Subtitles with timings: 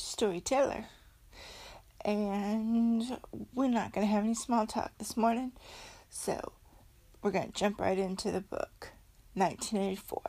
[0.00, 0.86] storyteller.
[2.04, 3.18] And
[3.54, 5.52] we're not going to have any small talk this morning.
[6.10, 6.52] So
[7.22, 8.90] we're going to jump right into the book
[9.34, 10.22] 1984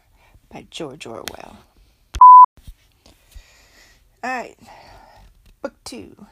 [0.50, 1.57] by George Orwell.
[4.24, 4.57] Alright,
[5.62, 6.25] Book 2,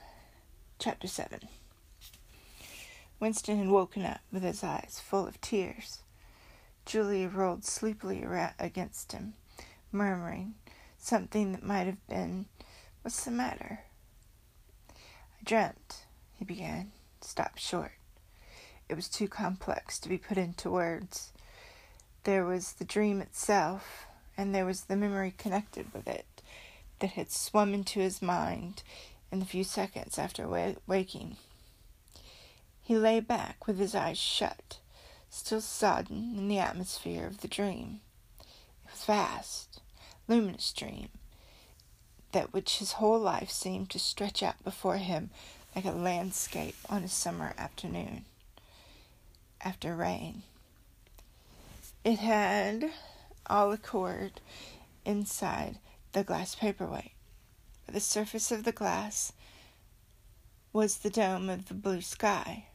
[0.79, 1.41] Chapter 7.
[3.19, 5.99] Winston had woken up with his eyes full of tears.
[6.85, 8.25] Julia rolled sleepily
[8.59, 9.35] against him,
[9.91, 10.55] murmuring
[10.97, 12.47] something that might have been,
[13.03, 13.81] What's the matter?
[14.89, 16.05] I dreamt,
[16.39, 17.91] he began, stopped short.
[18.87, 21.33] It was too complex to be put into words.
[22.23, 24.05] There was the dream itself,
[24.37, 26.41] and there was the memory connected with it
[26.99, 28.83] that had swum into his mind
[29.33, 30.47] in the few seconds after
[30.87, 31.35] waking.
[32.81, 34.79] He lay back with his eyes shut,
[35.29, 37.99] still sodden in the atmosphere of the dream.
[38.85, 39.81] It was vast,
[40.29, 41.09] luminous dream,
[42.33, 45.29] that which his whole life seemed to stretch out before him
[45.75, 48.25] like a landscape on a summer afternoon
[49.61, 50.43] after rain.
[52.03, 52.91] It had
[53.47, 54.41] all occurred
[55.05, 55.77] inside
[56.11, 57.11] the glass paperweight.
[57.87, 59.33] The surface of the glass
[60.71, 62.65] was the dome of the blue sky.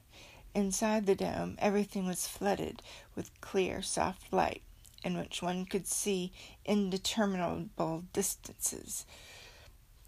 [0.55, 2.83] Inside the dome, everything was flooded
[3.15, 4.63] with clear, soft light,
[5.05, 6.33] in which one could see
[6.65, 9.05] indeterminable distances.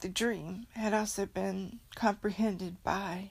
[0.01, 3.31] The dream had also been comprehended by,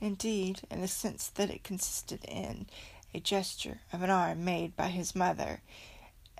[0.00, 2.66] indeed, in a sense that it consisted in,
[3.14, 5.60] a gesture of an arm made by his mother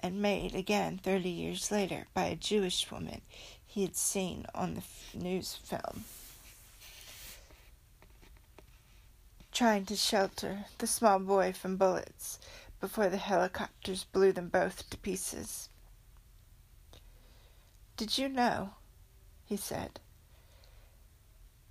[0.03, 3.21] and made again thirty years later by a Jewish woman
[3.67, 4.83] he had seen on the
[5.19, 6.05] news film.
[9.53, 12.39] Trying to shelter the small boy from bullets
[12.81, 15.69] before the helicopters blew them both to pieces.
[17.97, 18.70] Did you know,
[19.46, 20.01] he said,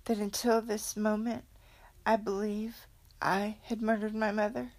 [0.06, 1.44] that until this moment
[2.04, 2.86] I believe
[3.20, 4.72] I had murdered my mother?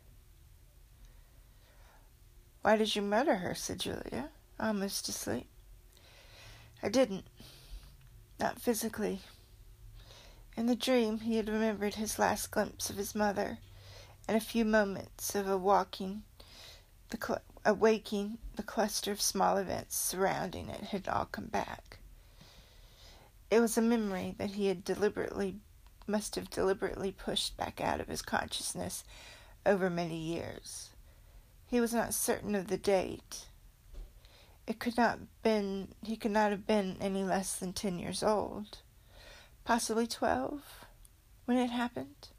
[2.61, 3.55] Why did you murder her?
[3.55, 5.47] said Julia, almost asleep.
[6.83, 7.25] I didn't.
[8.39, 9.21] Not physically.
[10.55, 13.59] In the dream, he had remembered his last glimpse of his mother,
[14.27, 16.23] and a few moments of a walking,
[17.09, 21.96] the cl- awaking, the cluster of small events surrounding it had all come back.
[23.49, 25.55] It was a memory that he had deliberately,
[26.05, 29.03] must have deliberately pushed back out of his consciousness
[29.65, 30.89] over many years.
[31.65, 33.45] He was not certain of the date.
[34.65, 38.79] It could not been he could not have been any less than ten years old.
[39.63, 40.85] Possibly twelve
[41.45, 42.29] when it happened.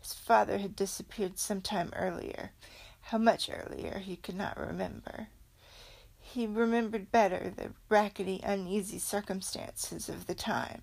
[0.00, 2.52] His father had disappeared some time earlier.
[3.02, 5.28] How much earlier he could not remember.
[6.32, 10.80] He remembered better the rackety, uneasy circumstances of the time,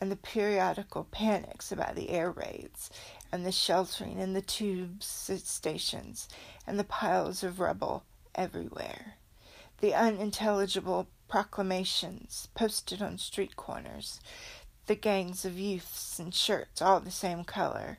[0.00, 2.88] and the periodical panics about the air raids,
[3.30, 6.26] and the sheltering in the tube stations,
[6.66, 8.04] and the piles of rubble
[8.34, 9.16] everywhere.
[9.82, 14.20] The unintelligible proclamations posted on street corners,
[14.86, 17.98] the gangs of youths in shirts all the same color,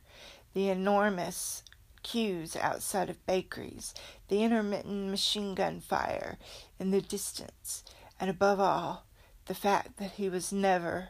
[0.55, 1.61] the enormous
[2.09, 3.93] queues outside of bakeries,
[4.29, 6.39] the intermittent machine gun fire
[6.79, 7.83] in the distance,
[8.19, 9.05] and above all,
[9.45, 11.09] the fact that he was never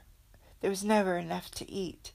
[0.62, 2.12] there was never enough to eat.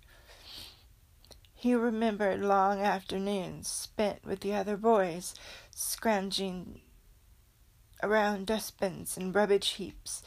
[1.55, 5.35] He remembered long afternoons spent with the other boys,
[5.71, 6.83] scrounging
[8.03, 10.23] around dustbins and rubbish heaps,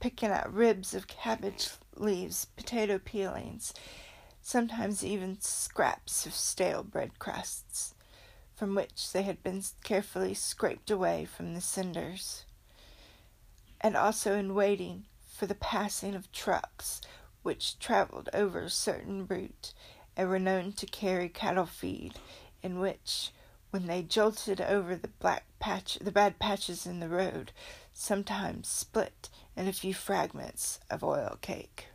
[0.00, 3.74] picking out ribs of cabbage leaves, potato peelings,
[4.42, 7.94] sometimes even scraps of stale bread crusts,
[8.54, 12.44] from which they had been carefully scraped away from the cinders,
[13.80, 17.00] and also in waiting for the passing of trucks
[17.42, 19.72] which traveled over a certain route
[20.16, 22.14] and were known to carry cattle feed,
[22.62, 23.30] in which,
[23.70, 27.52] when they jolted over the black patch, the bad patches in the road,
[27.92, 31.89] sometimes split in a few fragments of oil cake.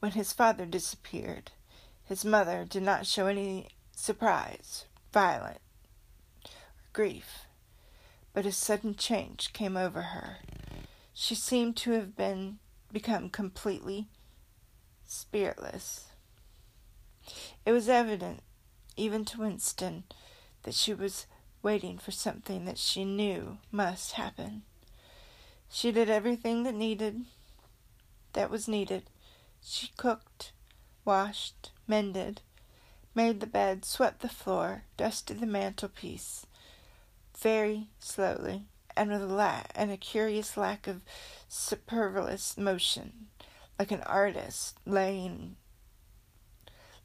[0.00, 1.50] When his father disappeared,
[2.04, 5.58] his mother did not show any surprise, violence,
[6.44, 6.50] or
[6.92, 7.46] grief,
[8.32, 10.38] but a sudden change came over her.
[11.12, 12.58] She seemed to have been
[12.92, 14.06] become completely
[15.04, 16.06] spiritless.
[17.66, 18.42] It was evident,
[18.96, 20.04] even to Winston,
[20.62, 21.26] that she was
[21.62, 24.62] waiting for something that she knew must happen.
[25.68, 27.24] She did everything that needed
[28.32, 29.04] that was needed.
[29.62, 30.52] She cooked,
[31.04, 32.42] washed, mended,
[33.14, 36.46] made the bed, swept the floor, dusted the mantelpiece,
[37.36, 38.66] very slowly
[38.98, 41.02] and with a la- and a curious lack of
[41.48, 43.28] superfluous motion,
[43.78, 45.56] like an artist laying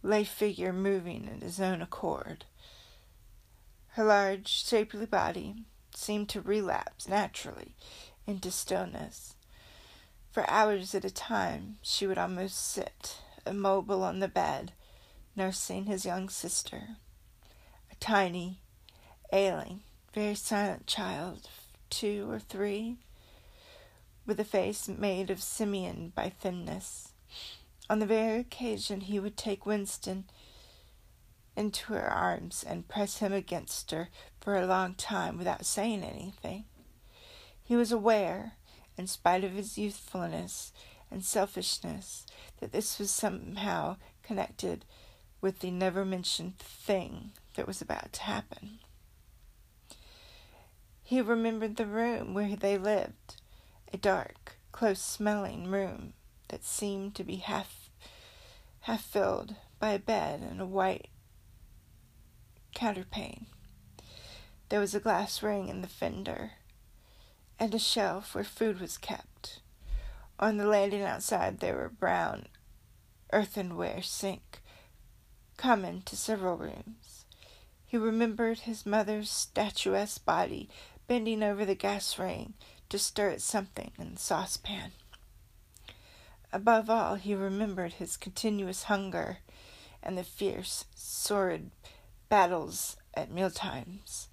[0.01, 2.45] lay figure moving at his own accord.
[3.89, 7.75] Her large, shapely body seemed to relapse naturally
[8.25, 9.35] into stillness.
[10.33, 14.71] For hours at a time, she would almost sit, immobile on the bed,
[15.35, 16.97] nursing his young sister,
[17.91, 18.57] a tiny,
[19.31, 19.81] ailing,
[20.11, 21.49] very silent child,
[21.91, 22.97] two or three,
[24.25, 27.13] with a face made of simian by thinness.
[27.87, 30.25] On the very occasion he would take Winston
[31.55, 34.09] into her arms and press him against her
[34.41, 36.65] for a long time without saying anything.
[37.63, 38.53] He was aware,
[38.97, 40.71] in spite of his youthfulness
[41.09, 42.25] and selfishness,
[42.59, 44.85] that this was somehow connected
[45.41, 48.79] with the never mentioned thing that was about to happen.
[51.03, 53.41] He remembered the room where they lived,
[53.91, 56.13] a dark, close smelling room
[56.47, 57.89] that seemed to be half
[58.81, 61.07] half filled by a bed and a white
[62.75, 63.45] counterpane.
[64.69, 66.53] There was a glass ring in the fender,
[67.59, 69.59] and a shelf where food was kept.
[70.39, 72.47] On the landing outside there were brown
[73.31, 74.61] earthenware sink,
[75.57, 77.25] common to several rooms.
[77.85, 80.69] He remembered his mother's statuesque body
[81.07, 82.53] bending over the gas ring
[82.89, 84.91] to stir at something in the saucepan.
[86.51, 89.39] Above all, he remembered his continuous hunger
[90.03, 91.71] and the fierce, sordid
[92.29, 94.27] battles at mealtimes.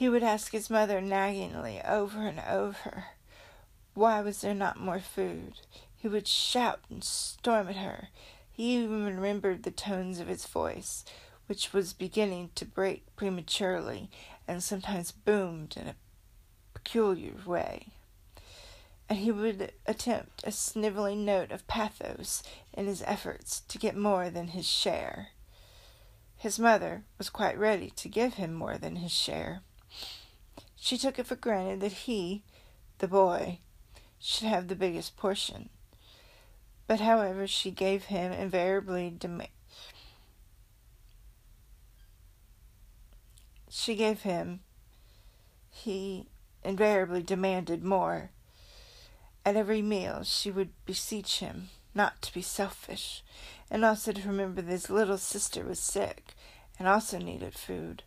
[0.00, 3.08] He would ask his mother naggingly over and over,
[3.92, 5.60] why was there not more food?
[5.94, 8.08] He would shout and storm at her.
[8.50, 11.04] He even remembered the tones of his voice,
[11.48, 14.10] which was beginning to break prematurely
[14.48, 15.96] and sometimes boomed in a
[16.72, 17.88] peculiar way
[19.06, 22.42] and he would attempt a sniveling note of pathos
[22.72, 25.32] in his efforts to get more than his share.
[26.38, 29.60] His mother was quite ready to give him more than his share.
[30.80, 32.42] She took it for granted that he,
[32.98, 33.58] the boy,
[34.18, 35.68] should have the biggest portion.
[36.86, 39.42] But however she gave him invariably dem-
[43.68, 44.60] she gave him
[45.70, 46.26] he
[46.64, 48.30] invariably demanded more
[49.44, 53.22] at every meal, she would beseech him not to be selfish,
[53.70, 56.34] and also to remember that his little sister was sick
[56.78, 58.02] and also needed food.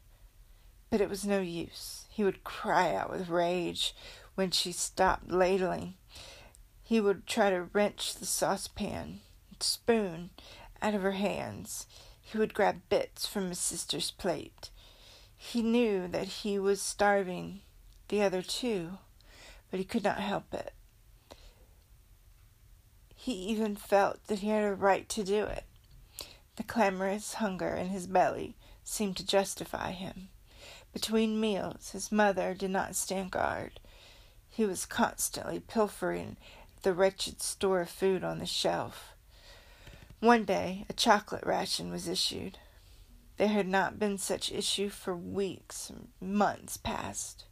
[0.89, 2.02] But it was no use.
[2.13, 3.95] He would cry out with rage
[4.35, 5.95] when she stopped ladling.
[6.83, 9.21] He would try to wrench the saucepan
[9.59, 10.29] spoon
[10.79, 11.87] out of her hands.
[12.21, 14.69] He would grab bits from his sister's plate.
[15.35, 17.61] He knew that he was starving
[18.09, 18.99] the other two,
[19.71, 20.73] but he could not help it.
[23.15, 25.63] He even felt that he had a right to do it.
[26.57, 30.29] The clamorous hunger in his belly seemed to justify him.
[30.93, 33.79] Between meals, his mother did not stand guard.
[34.49, 36.37] He was constantly pilfering
[36.83, 39.13] the wretched store of food on the shelf.
[40.19, 42.59] One day, a chocolate ration was issued.
[43.37, 47.45] There had not been such issue for weeks, months past.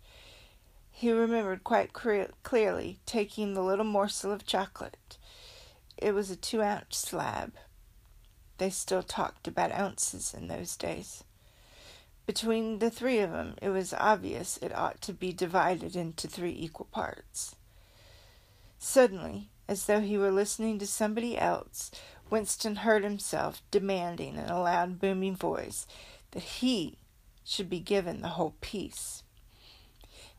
[0.92, 5.18] He remembered quite clearly taking the little morsel of chocolate
[6.02, 7.54] it was a two ounce slab.
[8.58, 11.24] They still talked about ounces in those days.
[12.32, 16.56] Between the three of them, it was obvious it ought to be divided into three
[16.58, 17.58] equal parts.
[18.80, 21.92] Suddenly, as though he were listening to somebody else,
[22.30, 25.86] Winston heard himself demanding in a loud, booming voice
[26.32, 27.00] that he
[27.44, 29.24] should be given the whole piece.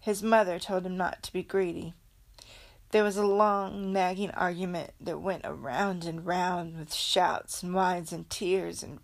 [0.00, 1.92] His mother told him not to be greedy.
[2.92, 8.12] There was a long, nagging argument that went around and round with shouts and whines
[8.12, 9.00] and tears and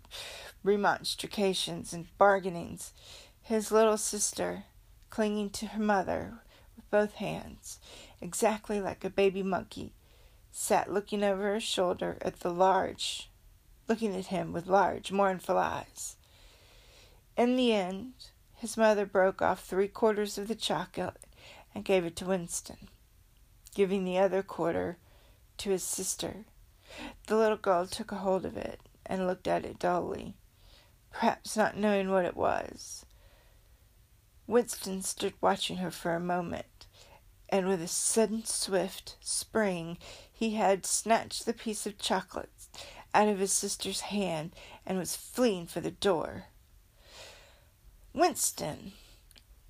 [0.63, 2.93] remonstrations and bargainings.
[3.41, 4.63] His little sister,
[5.09, 6.39] clinging to her mother
[6.75, 7.79] with both hands,
[8.21, 9.93] exactly like a baby monkey,
[10.51, 13.29] sat looking over her shoulder at the large,
[13.87, 16.15] looking at him with large, mournful eyes.
[17.37, 18.13] In the end,
[18.53, 21.17] his mother broke off three quarters of the chocolate
[21.73, 22.89] and gave it to Winston
[23.73, 24.97] giving the other quarter
[25.57, 26.45] to his sister.
[27.27, 30.35] The little girl took a hold of it and looked at it dully,
[31.11, 33.05] perhaps not knowing what it was.
[34.47, 36.87] Winston stood watching her for a moment,
[37.49, 39.97] and with a sudden swift spring
[40.31, 42.49] he had snatched the piece of chocolate
[43.13, 46.45] out of his sister's hand and was fleeing for the door.
[48.13, 48.93] Winston,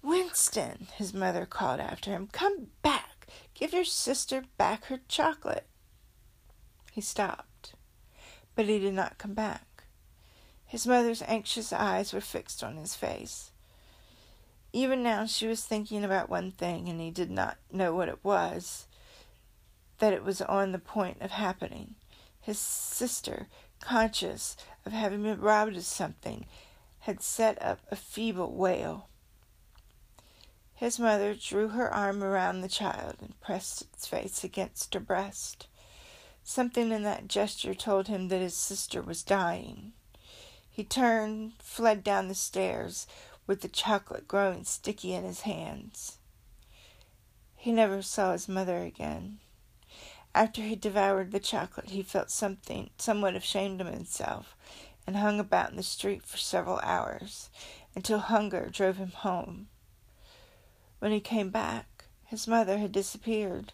[0.02, 3.28] Winston, his mother called after him, come back.
[3.54, 5.68] Give your sister back her chocolate.
[6.92, 7.74] He stopped,
[8.56, 9.69] but he did not come back.
[10.70, 13.50] His mother's anxious eyes were fixed on his face.
[14.72, 18.24] Even now she was thinking about one thing, and he did not know what it
[18.24, 18.86] was,
[19.98, 21.96] that it was on the point of happening.
[22.40, 23.48] His sister,
[23.82, 26.46] conscious of having been robbed of something,
[27.00, 29.10] had set up a feeble wail.
[30.76, 35.66] His mother drew her arm around the child and pressed its face against her breast.
[36.44, 39.94] Something in that gesture told him that his sister was dying.
[40.80, 43.06] He turned, fled down the stairs,
[43.46, 46.20] with the chocolate growing sticky in his hands.
[47.58, 49.40] He never saw his mother again.
[50.34, 54.56] After he devoured the chocolate, he felt something somewhat ashamed of himself
[55.06, 57.50] and hung about in the street for several hours
[57.94, 59.68] until hunger drove him home.
[61.00, 63.74] When he came back, his mother had disappeared.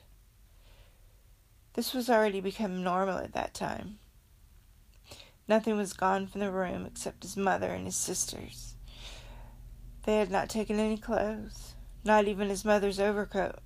[1.74, 4.00] This was already become normal at that time.
[5.48, 8.76] Nothing was gone from the room except his mother and his sisters.
[10.04, 13.60] They had not taken any clothes, not even his mother's overcoat.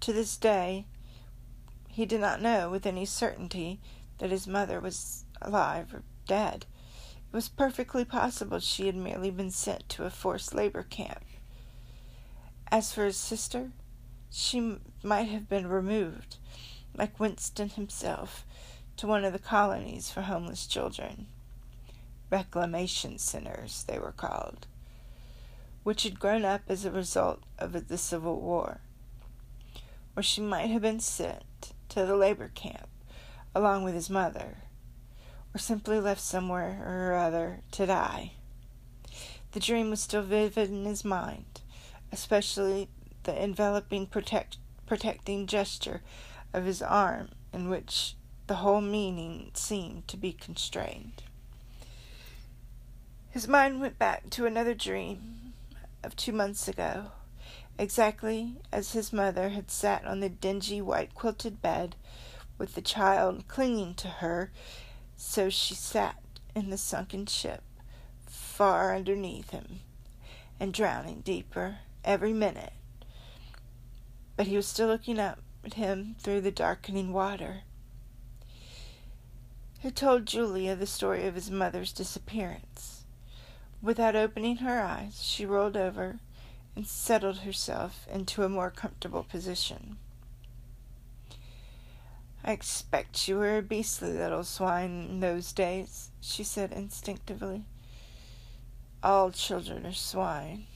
[0.00, 0.86] To this day,
[1.88, 3.80] he did not know with any certainty
[4.18, 6.66] that his mother was alive or dead.
[7.32, 11.24] It was perfectly possible she had merely been sent to a forced labor camp.
[12.70, 13.72] As for his sister,
[14.30, 16.36] she might have been removed,
[16.96, 18.46] like Winston himself,
[18.96, 21.26] to one of the colonies for homeless children.
[22.30, 24.66] Reclamation centers, they were called
[25.82, 28.80] which had grown up as a result of the Civil War,
[30.16, 32.88] or she might have been sent to the labor camp
[33.54, 34.58] along with his mother,
[35.54, 38.32] or simply left somewhere or other to die.
[39.52, 41.60] The dream was still vivid in his mind,
[42.10, 42.88] especially
[43.24, 44.56] the enveloping protect,
[44.86, 46.00] protecting gesture
[46.54, 48.14] of his arm, in which
[48.46, 51.22] the whole meaning seemed to be constrained.
[53.30, 55.54] His mind went back to another dream
[56.02, 57.12] of two months ago,
[57.78, 61.96] exactly as his mother had sat on the dingy white quilted bed
[62.58, 64.50] with the child clinging to her,
[65.16, 66.16] so she sat
[66.54, 67.62] in the sunken ship,
[68.26, 69.80] far underneath him,
[70.60, 72.72] and drowning deeper every minute.
[74.36, 77.62] But he was still looking up at him through the darkening water.
[79.82, 83.02] He told Julia the story of his mother's disappearance.
[83.82, 86.20] Without opening her eyes, she rolled over
[86.76, 89.96] and settled herself into a more comfortable position.
[92.44, 97.64] I expect you were a beastly little swine in those days, she said instinctively.
[99.02, 100.66] All children are swine.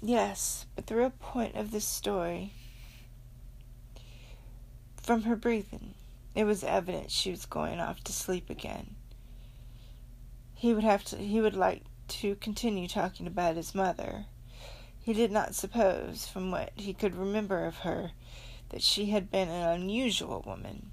[0.00, 2.52] Yes, but the real point of this story.
[5.02, 5.94] From her breathing,
[6.34, 8.96] it was evident she was going off to sleep again.
[10.54, 14.26] He would have to he would like to continue talking about his mother.
[15.00, 18.12] He did not suppose, from what he could remember of her,
[18.68, 20.92] that she had been an unusual woman,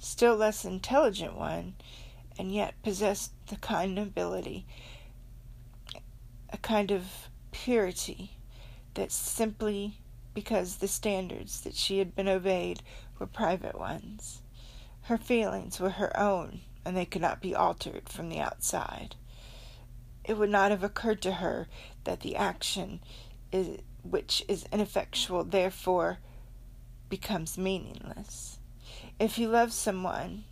[0.00, 1.74] still less intelligent one,
[2.36, 4.66] and yet possessed the kind of ability,
[6.52, 8.36] a kind of purity,
[8.94, 9.98] that simply
[10.34, 12.82] because the standards that she had been obeyed
[13.18, 14.39] were private ones.
[15.10, 19.16] Her feelings were her own, and they could not be altered from the outside.
[20.22, 21.66] It would not have occurred to her
[22.04, 23.00] that the action
[23.50, 26.20] is, which is ineffectual therefore
[27.08, 28.60] becomes meaningless.
[29.18, 30.44] If you love someone,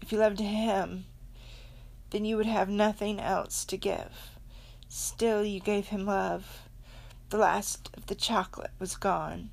[0.00, 1.06] if you loved him,
[2.10, 4.38] then you would have nothing else to give.
[4.88, 6.68] Still, you gave him love.
[7.30, 9.50] The last of the chocolate was gone.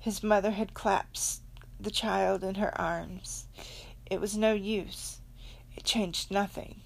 [0.00, 1.44] His mother had clasped
[1.80, 3.46] the child in her arms.
[4.06, 5.20] It was no use.
[5.76, 6.80] It changed nothing.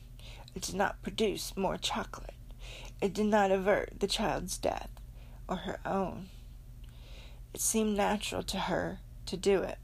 [0.55, 2.35] It did not produce more chocolate.
[3.01, 4.91] It did not avert the child's death
[5.49, 6.29] or her own.
[7.55, 9.79] It seemed natural to her to do it.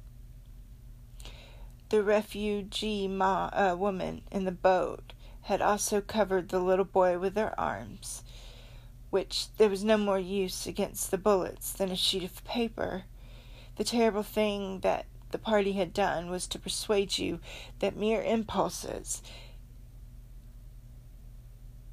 [1.91, 7.35] The refugee ma, uh, woman in the boat had also covered the little boy with
[7.37, 8.23] her arms,
[9.09, 13.05] which there was no more use against the bullets than a sheet of paper.
[13.79, 17.39] The terrible thing that the party had done was to persuade you
[17.79, 19.23] that mere impulses,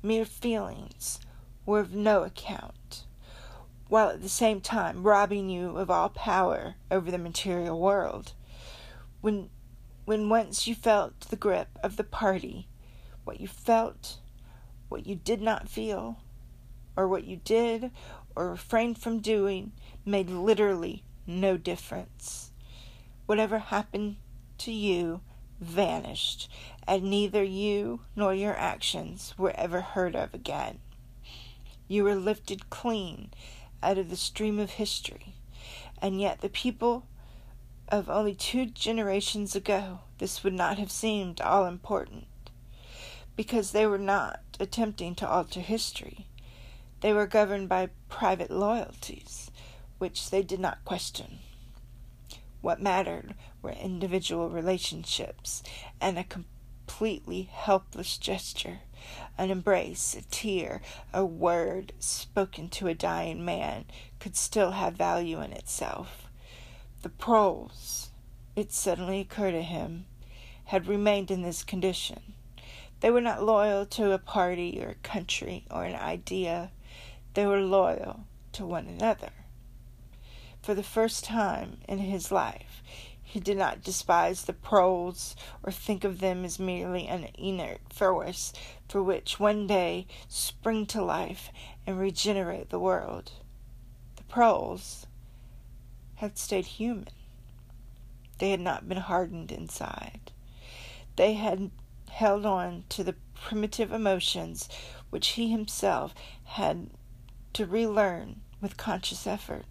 [0.01, 1.19] mere feelings,
[1.63, 3.05] were of no account,
[3.87, 8.33] while at the same time robbing you of all power over the material world.
[9.21, 9.51] When,
[10.05, 12.67] when once you felt the grip of the party,
[13.25, 14.17] what you felt,
[14.89, 16.17] what you did not feel,
[16.97, 17.91] or what you did
[18.35, 19.71] or refrained from doing
[20.03, 22.51] made literally no difference.
[23.25, 24.17] Whatever happened
[24.59, 25.21] to you
[25.59, 26.49] vanished,
[26.87, 30.79] and neither you nor your actions were ever heard of again.
[31.87, 33.31] You were lifted clean
[33.81, 35.35] out of the stream of history,
[36.01, 37.07] and yet the people
[37.89, 42.25] of only two generations ago this would not have seemed all important,
[43.35, 46.27] because they were not attempting to alter history.
[47.01, 49.51] They were governed by private loyalties,
[49.97, 51.39] which they did not question.
[52.61, 55.61] What mattered were individual relationships
[56.01, 58.79] and a completely helpless gesture,
[59.37, 60.81] an embrace, a tear,
[61.13, 63.85] a word spoken to a dying man
[64.19, 66.27] could still have value in itself.
[67.03, 68.09] The proles,
[68.55, 70.05] it suddenly occurred to him,
[70.65, 72.33] had remained in this condition.
[73.01, 76.71] They were not loyal to a party or a country or an idea.
[77.35, 78.21] They were loyal
[78.53, 79.29] to one another.
[80.65, 82.81] For the first time in his life,
[83.21, 88.51] he did not despise the proles or think of them as merely an inert force
[88.89, 91.51] for which one day spring to life
[91.85, 93.33] and regenerate the world.
[94.15, 95.05] The proles
[96.15, 97.09] had stayed human.
[98.39, 100.31] They had not been hardened inside.
[101.15, 101.69] They had
[102.09, 104.67] held on to the primitive emotions
[105.11, 106.89] which he himself had
[107.53, 109.65] to relearn with conscious effort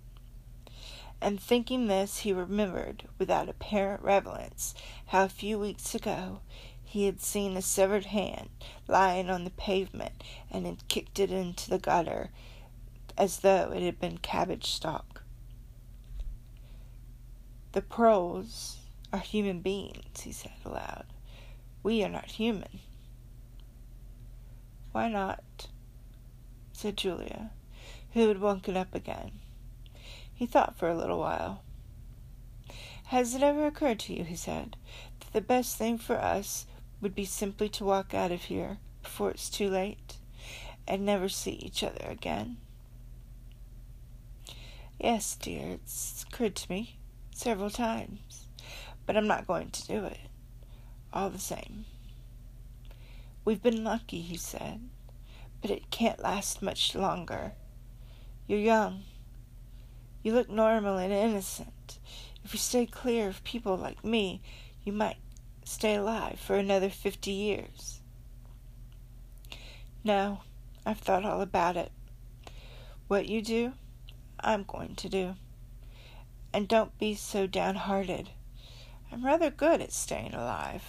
[1.24, 4.74] and thinking this, he remembered, without apparent relevance,
[5.06, 6.40] how a few weeks ago
[6.84, 8.50] he had seen a severed hand
[8.86, 12.28] lying on the pavement and had kicked it into the gutter
[13.16, 15.22] as though it had been cabbage stalk.
[17.72, 18.76] The proles
[19.10, 21.06] are human beings, he said aloud.
[21.82, 22.80] We are not human.
[24.92, 25.68] Why not?
[26.74, 27.50] said Julia,
[28.12, 29.40] who had woken up again.
[30.34, 31.62] He thought for a little while.
[33.06, 34.76] Has it ever occurred to you, he said,
[35.20, 36.66] that the best thing for us
[37.00, 40.16] would be simply to walk out of here before it's too late
[40.88, 42.56] and never see each other again?
[44.98, 46.98] Yes, dear, it's occurred to me
[47.32, 48.48] several times,
[49.06, 50.18] but I'm not going to do it.
[51.12, 51.84] All the same.
[53.44, 54.88] We've been lucky, he said,
[55.60, 57.52] but it can't last much longer.
[58.46, 59.02] You're young
[60.24, 62.00] you look normal and innocent.
[62.42, 64.42] If you stay clear of people like me,
[64.82, 65.18] you might
[65.64, 68.00] stay alive for another fifty years.
[70.02, 70.40] No,
[70.84, 71.92] I've thought all about it.
[73.06, 73.74] What you do,
[74.40, 75.36] I'm going to do.
[76.52, 78.30] And don't be so downhearted.
[79.12, 80.82] I'm rather good at staying alive.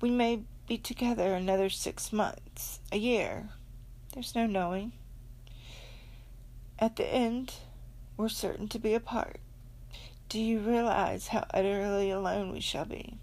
[0.00, 3.50] We may be together another six months, a year.
[4.14, 4.92] There's no knowing.
[6.80, 7.52] At the end,
[8.16, 9.38] we're certain to be apart.
[10.30, 13.18] Do you realize how utterly alone we shall be?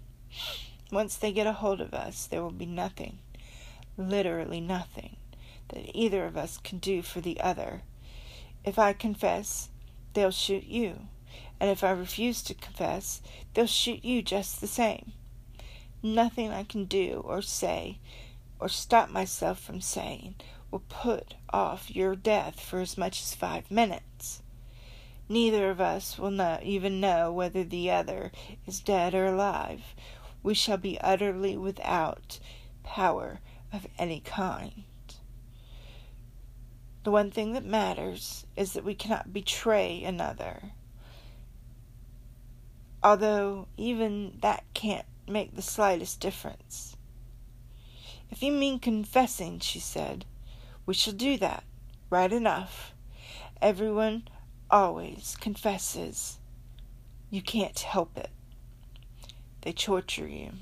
[0.92, 3.18] Once they get a hold of us, there will be nothing,
[3.96, 5.16] literally nothing,
[5.70, 7.82] that either of us can do for the other.
[8.64, 9.70] If I confess,
[10.14, 11.08] they'll shoot you,
[11.58, 13.22] and if I refuse to confess,
[13.54, 15.12] they'll shoot you just the same.
[16.00, 17.98] Nothing I can do or say,
[18.60, 20.36] or stop myself from saying,
[20.70, 24.42] will put off your death for as much as five minutes.
[25.28, 28.32] Neither of us will not even know whether the other
[28.66, 29.94] is dead or alive.
[30.42, 32.38] We shall be utterly without
[32.82, 33.40] power
[33.72, 34.84] of any kind.
[37.04, 40.72] The one thing that matters is that we cannot betray another.
[43.02, 46.96] Although even that can't make the slightest difference.
[48.30, 50.24] If you mean confessing, she said,
[50.88, 51.64] we shall do that.
[52.08, 52.94] Right enough.
[53.60, 54.26] Everyone
[54.70, 56.38] always confesses.
[57.28, 58.30] You can't help it.
[59.60, 60.52] They torture you.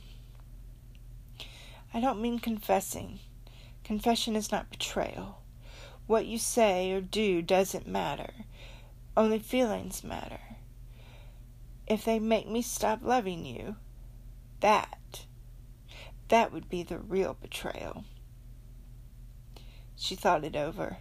[1.94, 3.20] I don't mean confessing.
[3.84, 5.42] Confession is not betrayal.
[6.08, 8.32] What you say or do doesn't matter.
[9.16, 10.40] Only feelings matter.
[11.86, 13.76] If they make me stop loving you,
[14.58, 15.24] that,
[16.30, 18.02] that would be the real betrayal.
[19.96, 20.98] She thought it over.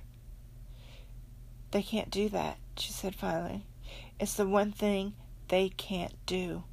[1.72, 3.66] They can't do that, she said finally.
[4.20, 5.14] It's the one thing
[5.50, 6.64] they can't do.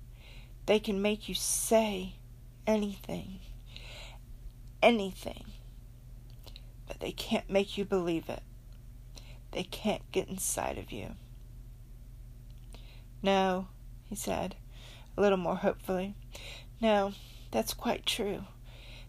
[0.67, 2.15] They can make you say
[2.67, 3.41] anything.
[4.81, 5.47] Anything.
[6.87, 8.43] But they can't make you believe it.
[9.51, 11.17] They can't get inside of you.
[13.23, 13.69] No,
[14.09, 14.57] he said,
[15.17, 16.15] a little more hopefully.
[16.81, 17.13] No,
[17.51, 18.45] that's quite true.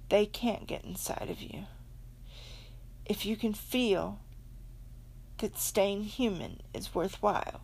[0.09, 1.65] They can't get inside of you.
[3.05, 4.19] If you can feel
[5.39, 7.61] that staying human is worthwhile,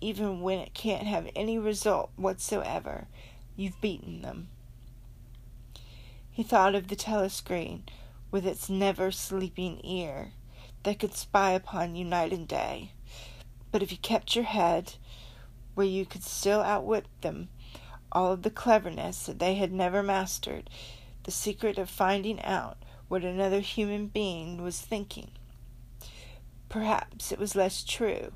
[0.00, 3.06] even when it can't have any result whatsoever,
[3.56, 4.48] you've beaten them.
[6.30, 7.82] He thought of the telescreen
[8.30, 10.32] with its never sleeping ear
[10.82, 12.90] that could spy upon you night and day.
[13.70, 14.94] But if you kept your head
[15.74, 17.48] where you could still outwit them,
[18.12, 20.68] all of the cleverness that they had never mastered,
[21.22, 22.76] the secret of finding out
[23.14, 25.30] what another human being was thinking.
[26.68, 28.32] Perhaps it was less true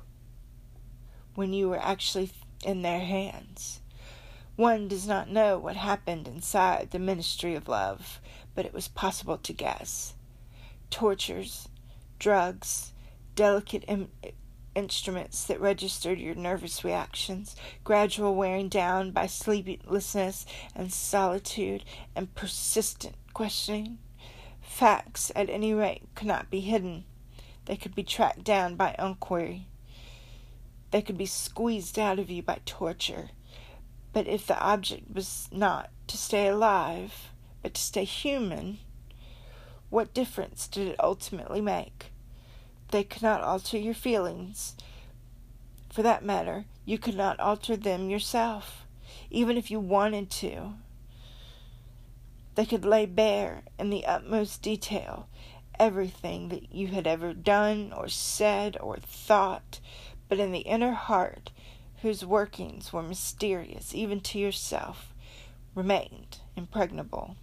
[1.35, 2.31] when you were actually
[2.63, 3.81] in their hands.
[4.55, 8.21] One does not know what happened inside the ministry of love,
[8.55, 10.13] but it was possible to guess.
[10.89, 11.67] Tortures,
[12.17, 12.93] drugs,
[13.35, 14.13] delicate Im-
[14.75, 21.83] instruments that registered your nervous reactions, gradual wearing down by sleeplessness and solitude
[22.15, 23.97] and persistent questioning.
[24.69, 27.03] Facts, at any rate, could not be hidden.
[27.65, 29.67] They could be tracked down by inquiry.
[30.91, 33.31] They could be squeezed out of you by torture.
[34.13, 38.77] But if the object was not to stay alive, but to stay human,
[39.89, 42.13] what difference did it ultimately make?
[42.91, 44.75] They could not alter your feelings.
[45.89, 48.85] For that matter, you could not alter them yourself,
[49.29, 50.75] even if you wanted to.
[52.55, 55.29] They could lay bare in the utmost detail
[55.79, 59.79] everything that you had ever done or said or thought,
[60.27, 61.51] but in the inner heart,
[62.01, 65.13] whose workings were mysterious even to yourself,
[65.73, 67.35] remained impregnable.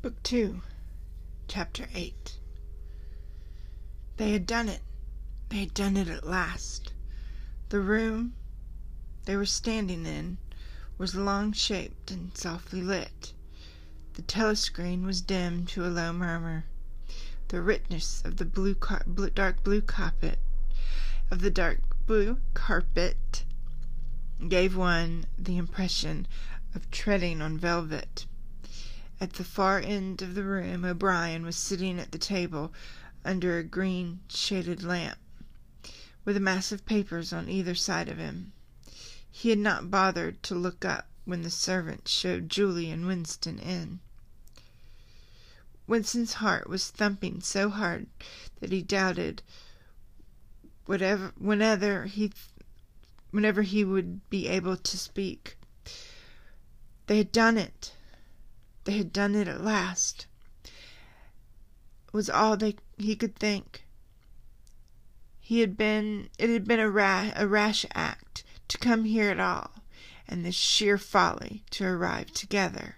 [0.00, 0.62] Book 2,
[1.48, 2.37] Chapter 8
[4.18, 4.80] They had done it.
[5.48, 6.92] They had done it at last.
[7.68, 8.34] The room
[9.26, 10.38] they were standing in
[10.98, 13.32] was long shaped and softly lit.
[14.14, 16.64] The telescreen was dim to a low murmur.
[17.46, 20.40] The richness of the blue, car- blue dark blue carpet
[21.30, 23.44] of the dark blue carpet
[24.48, 26.26] gave one the impression
[26.74, 28.26] of treading on velvet.
[29.20, 32.72] At the far end of the room O'Brien was sitting at the table
[33.24, 35.18] under a green shaded lamp,
[36.24, 38.52] with a mass of papers on either side of him.
[39.30, 44.00] He had not bothered to look up when the servant showed Julie and Winston in.
[45.86, 48.06] Winston's heart was thumping so hard
[48.60, 49.42] that he doubted
[50.84, 52.32] whatever whenever he
[53.30, 55.56] whenever he would be able to speak.
[57.06, 57.92] They had done it.
[58.84, 60.26] They had done it at last.
[62.12, 63.84] Was all they he could think.
[65.40, 69.40] He had been it had been a rash, a rash act to come here at
[69.40, 69.82] all,
[70.26, 72.96] and the sheer folly to arrive together.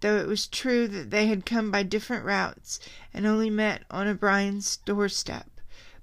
[0.00, 2.78] Though it was true that they had come by different routes
[3.12, 5.60] and only met on O'Brien's doorstep,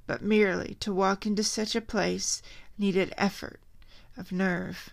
[0.07, 2.41] but merely to walk into such a place
[2.77, 3.59] needed effort
[4.17, 4.89] of nerve.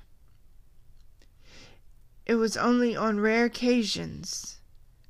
[2.27, 4.58] It was only on rare occasions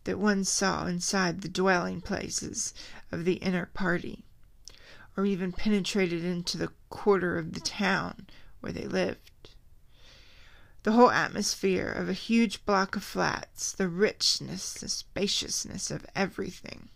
[0.09, 2.73] that one saw inside the dwelling places
[3.13, 4.25] of the inner party,
[5.15, 8.27] or even penetrated into the quarter of the town
[8.61, 9.51] where they lived.
[10.83, 16.89] The whole atmosphere of a huge block of flats, the richness, the spaciousness of everything,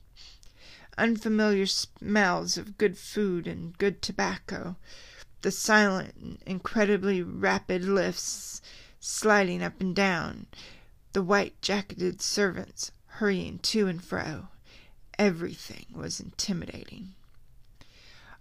[0.96, 4.76] unfamiliar smells of good food and good tobacco,
[5.42, 8.62] the silent and incredibly rapid lifts
[9.00, 10.46] sliding up and down,
[11.12, 14.48] the white jacketed servants hurrying to and fro,
[15.18, 17.14] everything was intimidating.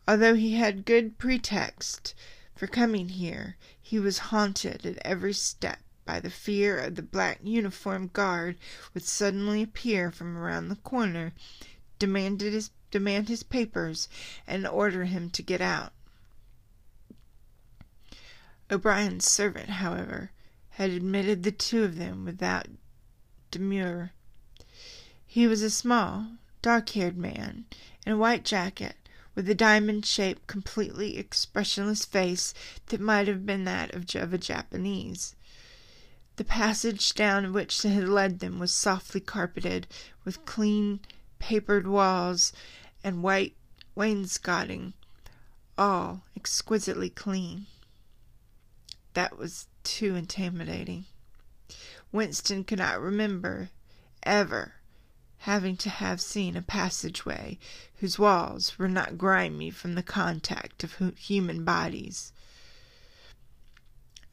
[0.07, 2.15] Although he had good pretext
[2.55, 7.39] for coming here, he was haunted at every step by the fear of the black
[7.43, 8.57] uniformed guard
[8.93, 11.33] would suddenly appear from around the corner,
[11.99, 14.07] demand his, demand his papers,
[14.47, 15.91] and order him to get out.
[18.71, 20.31] O'Brien's servant, however,
[20.71, 22.67] had admitted the two of them without
[23.51, 24.11] demur.
[25.33, 26.27] He was a small,
[26.61, 27.63] dark-haired man
[28.05, 28.97] in a white jacket
[29.33, 32.53] with a diamond-shaped, completely expressionless face
[32.87, 35.33] that might have been that of, of a Japanese.
[36.35, 39.87] The passage down which they had led them was softly carpeted
[40.25, 40.99] with clean
[41.39, 42.51] papered walls
[43.01, 43.55] and white
[43.95, 44.91] wainscoting,
[45.77, 47.67] all exquisitely clean.
[49.13, 51.05] That was too intimidating.
[52.11, 53.69] Winston could not remember
[54.23, 54.73] ever
[55.41, 57.57] having to have seen a passageway
[57.97, 62.31] whose walls were not grimy from the contact of human bodies.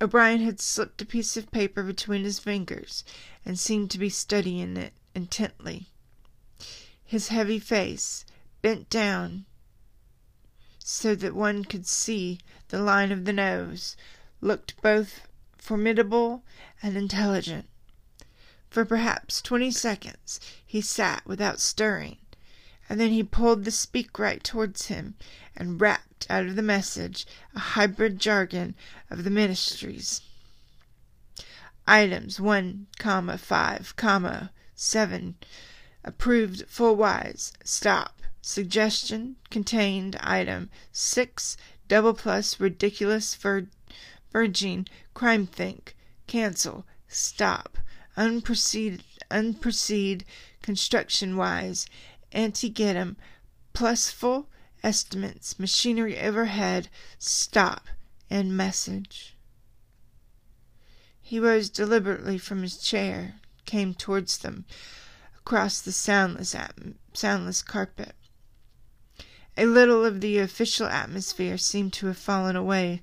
[0.02, 3.04] O'Brien had slipped a piece of paper between his fingers
[3.44, 5.86] and seemed to be studying it intently.
[7.04, 8.26] His heavy face,
[8.60, 9.46] bent down
[10.78, 13.96] so that one could see the line of the nose,
[14.42, 16.44] looked both formidable
[16.82, 17.66] and intelligent.
[18.70, 22.18] For perhaps twenty seconds he sat without stirring,
[22.86, 25.14] and then he pulled the speakwrite towards him
[25.56, 28.74] and rapped out of the message a hybrid jargon
[29.08, 30.20] of the ministries.
[31.86, 35.36] Items 1, comma, 5, comma, 7
[36.04, 37.54] approved full wise.
[37.64, 38.20] Stop.
[38.42, 41.56] Suggestion contained item 6
[41.88, 43.68] doubleplus ridiculous vir-
[44.30, 45.94] virgin crimethink
[46.26, 47.77] cancel stop
[48.18, 50.24] unproceed, unproceed
[50.60, 51.86] construction wise,
[52.32, 53.16] anti getum,
[53.72, 54.48] plusful
[54.82, 57.86] estimates, machinery overhead, stop,
[58.28, 59.36] and message.
[61.20, 64.64] He rose deliberately from his chair, came towards them,
[65.38, 66.56] across the soundless,
[67.14, 68.14] soundless carpet.
[69.56, 73.02] A little of the official atmosphere seemed to have fallen away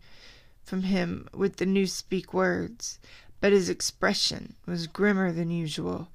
[0.63, 2.99] from him with the Newspeak words,
[3.45, 6.09] but his expression was grimmer than usual,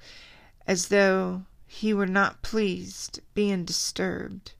[0.66, 4.50] as though he were not pleased being disturbed.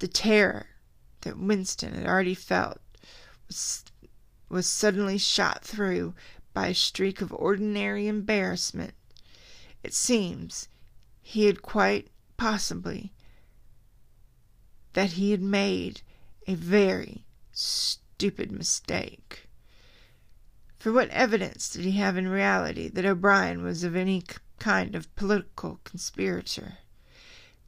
[0.00, 0.66] The terror
[1.20, 2.80] that Winston had already felt
[3.46, 3.84] was,
[4.48, 6.14] was suddenly shot through
[6.52, 8.94] by a streak of ordinary embarrassment.
[9.84, 10.66] It seems
[11.22, 13.12] he had quite possibly
[14.94, 16.02] that he had made
[16.48, 19.43] a very stupid mistake.
[20.84, 24.22] For what evidence did he have in reality that O'Brien was of any
[24.58, 26.76] kind of political conspirator?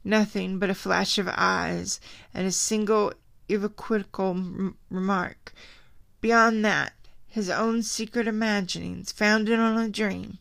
[0.03, 1.99] Nothing but a flash of eyes
[2.31, 3.11] and a single
[3.49, 5.51] equivocal remark.
[6.21, 6.93] Beyond that,
[7.25, 10.37] his own secret imaginings, founded on a dream,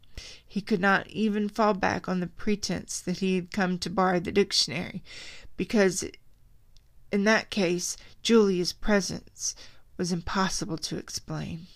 [0.47, 4.21] he could not even fall back on the pretense that he had come to borrow
[4.21, 5.03] the dictionary,
[5.57, 6.05] because
[7.11, 9.55] in that case Julia's presence
[9.97, 11.69] was impossible to explain.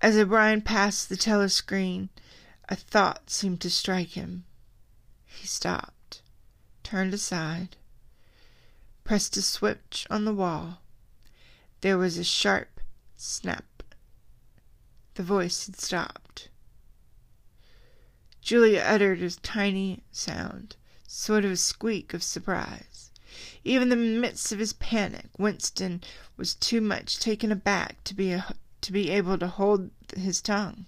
[0.00, 2.08] As O'Brien passed the telescreen,
[2.68, 4.44] a thought seemed to strike him.
[5.26, 6.22] He stopped,
[6.84, 7.76] turned aside,
[9.02, 10.82] pressed a switch on the wall.
[11.80, 12.80] There was a sharp
[13.16, 13.82] snap.
[15.14, 16.48] The voice had stopped.
[18.40, 20.76] Julia uttered a tiny sound,
[21.08, 23.10] sort of a squeak of surprise.
[23.64, 26.04] Even in the midst of his panic, Winston
[26.36, 30.86] was too much taken aback to be a to be able to hold his tongue.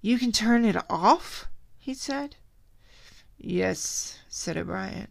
[0.00, 1.48] You can turn it off?
[1.78, 2.36] he said.
[3.38, 5.08] Yes, said O'Brien.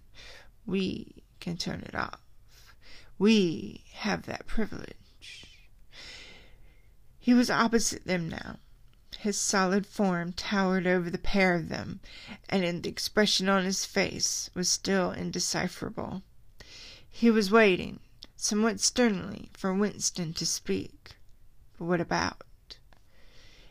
[0.65, 2.21] We can turn it off.
[3.17, 5.47] We have that privilege.
[7.19, 8.57] He was opposite them now.
[9.19, 12.01] His solid form towered over the pair of them,
[12.49, 16.23] and the expression on his face was still indecipherable.
[17.09, 17.99] He was waiting,
[18.43, 21.11] somewhat sternly, for Winston to speak.
[21.77, 22.43] But what about?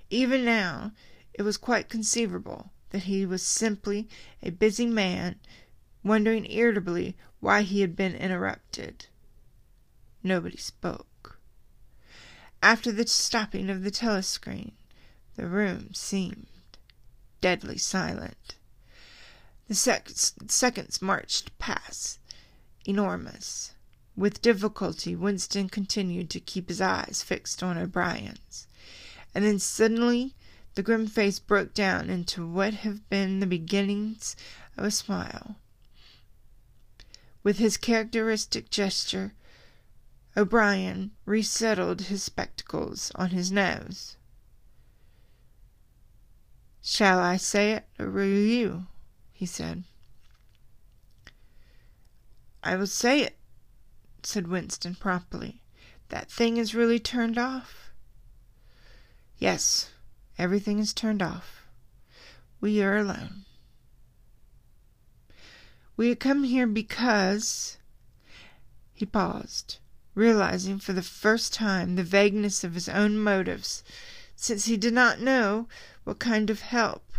[0.09, 0.93] Even now,
[1.35, 4.09] it was quite conceivable that he was simply
[4.43, 5.39] a busy man
[6.03, 9.09] wondering irritably why he had been interrupted.
[10.23, 11.39] Nobody spoke.
[12.63, 14.73] After the stopping of the telescreen,
[15.37, 16.47] the room seemed
[17.43, 18.55] deadly silent.
[19.69, 20.09] The sec-
[20.49, 22.21] seconds marched past,
[22.87, 23.75] enormous.
[24.15, 28.67] With difficulty Winston continued to keep his eyes fixed on O'Brien's,
[29.35, 30.35] and then suddenly
[30.75, 34.37] the grim face broke down into what have been the beginnings
[34.77, 35.57] of a smile.
[37.43, 39.33] With his characteristic gesture,
[40.37, 44.17] O'Brien resettled his spectacles on his nose.
[46.83, 48.87] Shall I say it, or will you?
[49.33, 49.85] he said.
[52.63, 53.37] I will say it,
[54.27, 55.63] said Winston promptly.
[56.09, 57.91] That thing is really turned off?
[59.39, 59.91] Yes,
[60.39, 61.67] everything is turned off.
[62.61, 63.45] We are alone.
[65.97, 67.77] We had come here because.
[68.95, 69.79] He paused,
[70.15, 73.83] realizing for the first time the vagueness of his own motives,
[74.37, 75.67] since he did not know
[76.05, 77.13] what kind of help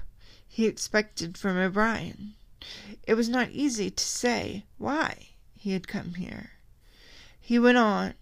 [0.47, 2.35] he expected from O'Brien.
[3.05, 6.51] It was not easy to say why he had come here.
[7.45, 8.13] He went on,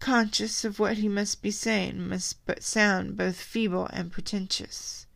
[0.00, 5.06] conscious of what he must be saying, must sound both feeble and pretentious.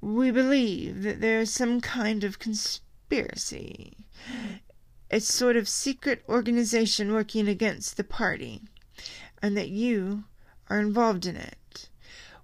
[0.00, 4.06] We believe that there is some kind of conspiracy,
[5.10, 8.62] a sort of secret organization working against the party,
[9.42, 10.24] and that you
[10.70, 11.90] are involved in it.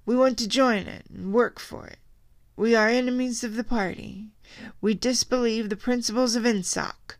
[0.04, 2.00] We want to join it and work for it.
[2.54, 4.28] We are enemies of the party.
[4.83, 7.16] We disbelieve the principles of Ingsoc.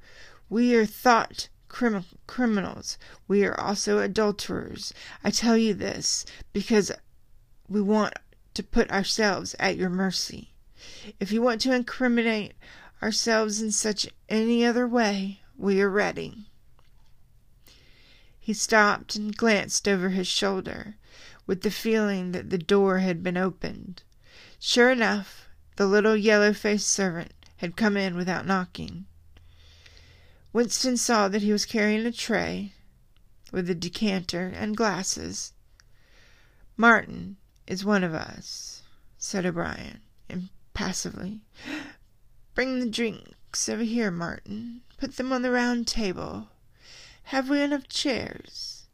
[0.49, 2.99] We are thought crim- criminals.
[3.27, 4.95] We are also adulterers.
[5.23, 6.91] I tell you this because
[7.69, 8.15] we want
[8.55, 10.53] to put ourselves at your mercy.
[11.21, 12.55] If you want to incriminate
[13.03, 16.47] ourselves in such any other way, we are ready.
[18.39, 20.97] He stopped and glanced over his shoulder,
[21.47, 24.03] with the feeling that the door had been opened.
[24.59, 29.05] Sure enough, the little yellow faced servant had come in without knocking.
[30.59, 32.73] Winston saw that he was carrying a tray
[33.53, 35.53] with a decanter and glasses.
[36.77, 37.37] Martin
[37.69, 38.83] is one of us,
[39.19, 41.43] said O'Brien, impassively.
[42.57, 44.81] Bring the drinks over here, Martin.
[44.97, 46.49] Put them on the round table.
[47.31, 48.89] Have we enough chairs?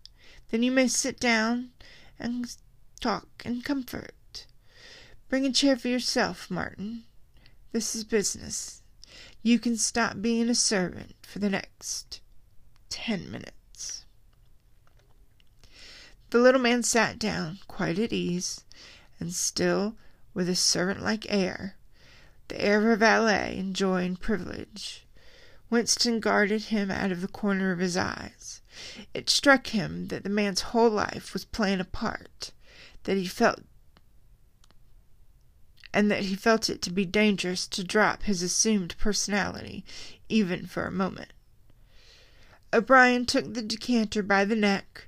[0.50, 1.70] Then you may sit down
[2.18, 2.54] and
[3.00, 4.44] talk in comfort.
[5.30, 7.04] Bring a chair for yourself, Martin.
[7.72, 8.82] This is business.
[9.42, 12.20] You can stop being a servant for the next
[12.90, 14.04] ten minutes.
[16.30, 18.62] The little man sat down, quite at ease,
[19.18, 19.96] and still
[20.32, 21.74] with a servant like air,
[22.46, 25.08] the air of a valet enjoying privilege.
[25.70, 28.60] Winston guarded him out of the corner of his eyes.
[29.12, 32.52] It struck him that the man's whole life was playing a part,
[33.02, 33.58] that he felt
[35.94, 39.84] and that he felt it to be dangerous to drop his assumed personality,
[40.28, 41.32] even for a moment.
[42.72, 45.06] O'Brien took the decanter by the neck,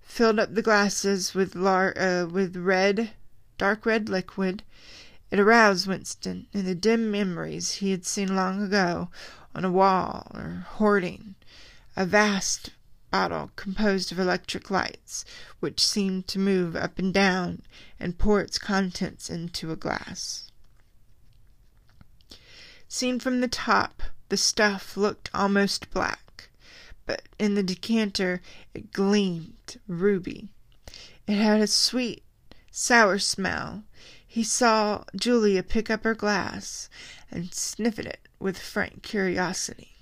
[0.00, 3.10] filled up the glasses with lar- uh, with red,
[3.56, 4.62] dark red liquid.
[5.30, 9.10] It aroused Winston in the dim memories he had seen long ago
[9.54, 11.34] on a wall or hoarding,
[11.96, 12.70] a vast
[13.10, 15.24] bottle composed of electric lights,
[15.60, 17.62] which seemed to move up and down
[17.98, 20.50] and pour its contents into a glass.
[22.86, 26.48] Seen from the top, the stuff looked almost black,
[27.06, 28.42] but in the decanter
[28.74, 30.48] it gleamed ruby.
[31.26, 32.22] It had a sweet,
[32.70, 33.84] sour smell.
[34.26, 36.88] He saw Julia pick up her glass
[37.30, 39.92] and sniff at it with frank curiosity.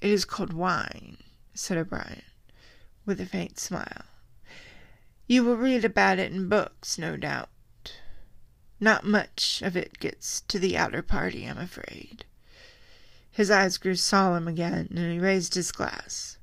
[0.00, 1.18] It is called wine,
[1.54, 2.22] said O'Brien,
[3.04, 4.04] with a faint smile.
[5.26, 7.50] You will read about it in books, no doubt.
[8.80, 12.24] Not much of it gets to the outer party, I'm afraid.
[13.38, 16.38] His eyes grew solemn again, and he raised his glass.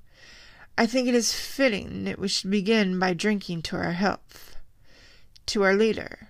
[0.77, 4.55] I think it is fitting that we should begin by drinking to our health,
[5.47, 6.29] to our leader,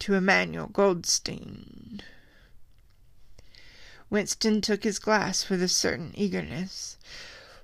[0.00, 2.02] to Emmanuel Goldstein.
[4.10, 6.98] Winston took his glass with a certain eagerness.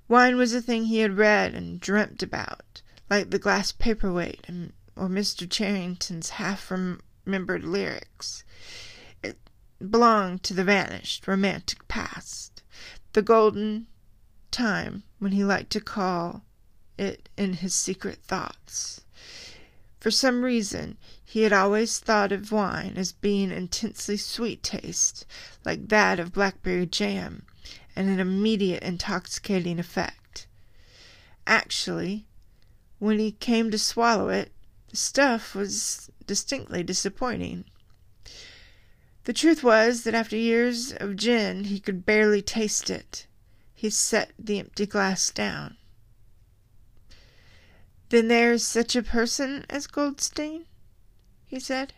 [0.06, 4.74] Wine was a thing he had read and dreamt about, like the glass paperweight and,
[4.94, 5.50] or Mr.
[5.50, 8.44] Charrington's half remembered lyrics.
[9.90, 12.62] Belonged to the vanished, romantic past,
[13.14, 13.88] the golden
[14.52, 16.44] time when he liked to call
[16.96, 19.00] it in his secret thoughts.
[19.98, 25.26] For some reason, he had always thought of wine as being intensely sweet taste,
[25.64, 27.46] like that of blackberry jam,
[27.96, 30.46] and an immediate intoxicating effect.
[31.46, 32.26] Actually,
[32.98, 34.52] when he came to swallow it,
[34.90, 37.64] the stuff was distinctly disappointing.
[39.24, 43.26] The truth was that after years of gin he could barely taste it.
[43.72, 45.76] He set the empty glass down.
[48.08, 50.66] Then there is such a person as Goldstein?
[51.46, 51.94] he said.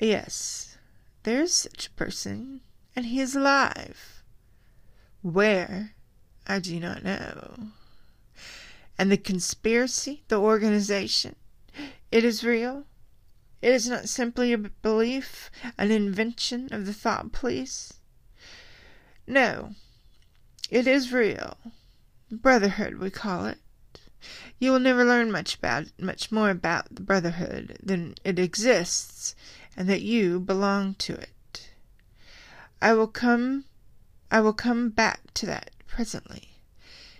[0.00, 0.78] Yes,
[1.24, 2.60] there is such a person,
[2.96, 4.22] and he is alive.
[5.22, 5.94] Where,
[6.46, 7.68] I do not know.
[8.96, 11.36] And the conspiracy, the organization,
[12.10, 12.84] it is real.
[13.60, 17.94] It is not simply a belief, an invention of the thought police.
[19.26, 19.74] No,
[20.70, 21.58] it is real.
[22.30, 23.58] Brotherhood, we call it.
[24.58, 29.34] You will never learn much about much more about the brotherhood than it exists
[29.76, 31.68] and that you belong to it.
[32.80, 33.64] I will come
[34.30, 36.56] I will come back to that presently.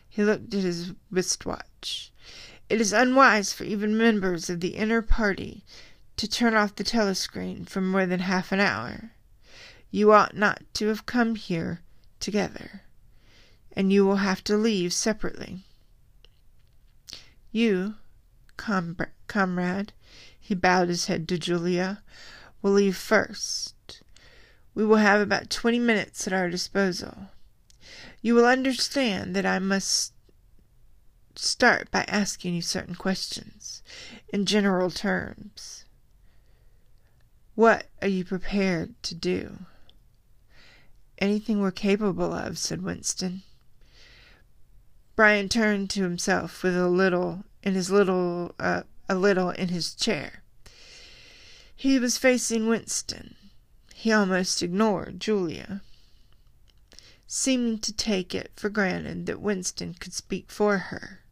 [0.09, 2.13] He looked at his wristwatch.
[2.69, 5.65] It is unwise for even members of the inner party
[6.19, 9.13] to turn off the telescreen for more than half an hour.
[9.91, 11.81] You ought not to have come here
[12.21, 12.83] together.
[13.79, 15.61] and you will have to leave separately.
[17.53, 17.95] You,
[18.57, 18.97] com-
[19.29, 19.93] comrade,
[20.41, 22.03] he bowed his head to Julia,
[22.61, 24.03] will leave first.
[24.75, 27.29] We will have about twenty minutes at our disposal.
[28.21, 30.13] You will understand that I must
[31.37, 33.81] start by asking you certain questions
[34.31, 35.78] in general terms.
[37.59, 39.67] What are you prepared to do?
[41.19, 43.43] Anything we're capable of, said Winston.
[45.17, 49.97] Brian turned to himself with a little in his little uh, a little in his
[49.97, 50.45] chair.
[51.75, 53.35] He was facing Winston.
[53.93, 55.83] He almost ignored Julia,
[57.27, 61.23] seeming to take it for granted that Winston could speak for her.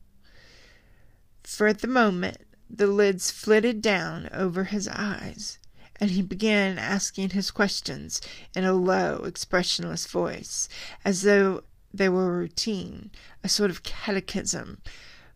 [1.45, 5.61] For at the moment the lids flitted down over his eyes,
[6.01, 8.21] and he began asking his questions
[8.55, 10.69] in a low, expressionless voice,
[11.05, 13.11] as though they were routine,
[13.43, 14.81] a sort of catechism,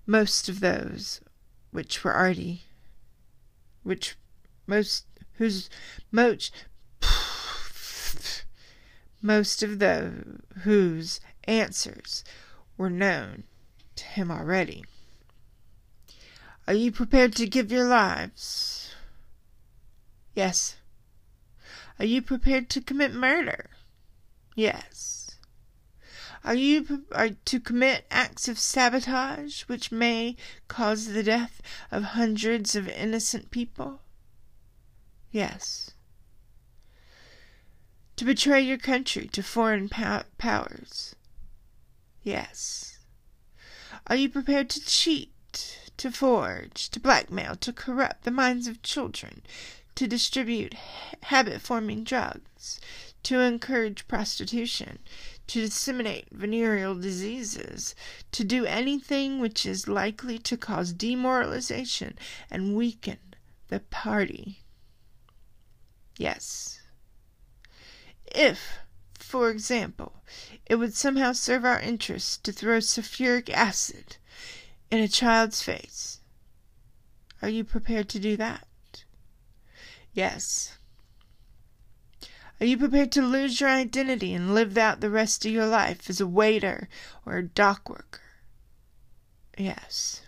[0.07, 1.21] most of those
[1.71, 2.65] which were already,
[3.83, 4.17] which
[4.67, 5.71] most, whose,
[6.11, 6.53] most,
[9.23, 12.25] most of those whose answers
[12.77, 13.45] were known
[13.97, 14.85] to him already.
[16.67, 18.80] Are you prepared to give your lives?
[20.35, 20.77] Yes.
[21.99, 23.71] Are you prepared to commit murder?
[24.55, 25.37] Yes.
[26.43, 30.37] Are you are to commit acts of sabotage which may
[30.69, 31.61] cause the death
[31.91, 34.01] of hundreds of innocent people?
[35.31, 35.91] Yes.
[38.17, 41.15] To betray your country to foreign pow- powers?
[42.23, 42.99] Yes.
[44.07, 45.33] Are you prepared to cheat,
[45.99, 49.43] to forge, to blackmail, to corrupt the minds of children,
[49.95, 50.75] to distribute
[51.25, 52.81] habit forming drugs,
[53.23, 54.99] to encourage prostitution,
[55.47, 57.95] to disseminate venereal diseases,
[58.33, 62.19] to do anything which is likely to cause demoralization
[62.51, 63.19] and weaken
[63.69, 64.61] the party.
[66.17, 66.81] Yes.
[68.27, 68.79] If,
[69.15, 70.23] for example,
[70.67, 74.17] it would somehow serve our interests to throw sulfuric acid
[74.91, 76.21] in a child's face,
[77.43, 78.67] are you prepared to do that?
[80.13, 80.77] Yes.
[82.61, 86.11] Are you prepared to lose your identity and live out the rest of your life
[86.11, 86.89] as a waiter
[87.25, 88.21] or a dock worker?
[89.57, 90.23] Yes.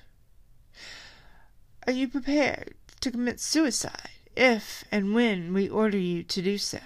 [1.86, 6.78] Are you prepared to commit suicide if and when we order you to do so?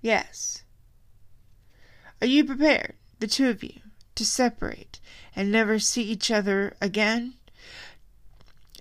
[0.00, 0.64] Yes.
[2.20, 3.80] Are you prepared, the two of you,
[4.14, 4.98] to separate
[5.36, 7.34] and never see each other again?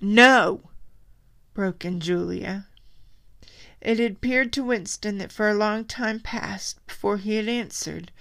[0.01, 0.69] No,
[1.55, 2.67] broke in Julia.
[3.79, 8.11] It had appeared to Winston that for a long time past, before he had answered,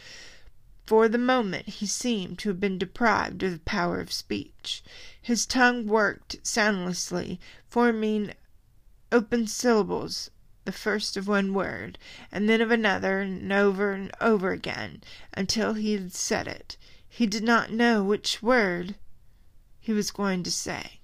[0.87, 4.85] for the moment he seemed to have been deprived of the power of speech.
[5.21, 8.35] His tongue worked soundlessly, forming
[9.11, 10.31] open syllables,
[10.65, 11.99] the first of one word,
[12.31, 16.77] and then of another, and over and over again, until he had said it.
[17.09, 18.95] He did not know which word
[19.81, 21.01] he was going to say.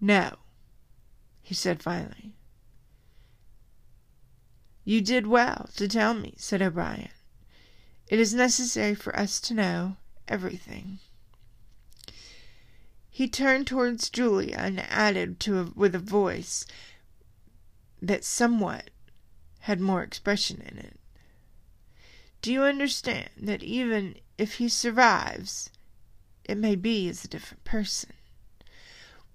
[0.00, 0.38] No
[1.50, 2.32] he said finally.
[4.84, 7.08] You did well to tell me, said O'Brien.
[8.06, 9.96] It is necessary for us to know
[10.28, 11.00] everything.
[13.08, 16.66] He turned towards Julia and added to a, with a voice
[18.00, 18.90] that somewhat
[19.62, 21.00] had more expression in it.
[22.42, 25.68] Do you understand that even if he survives,
[26.44, 28.12] it may be as a different person?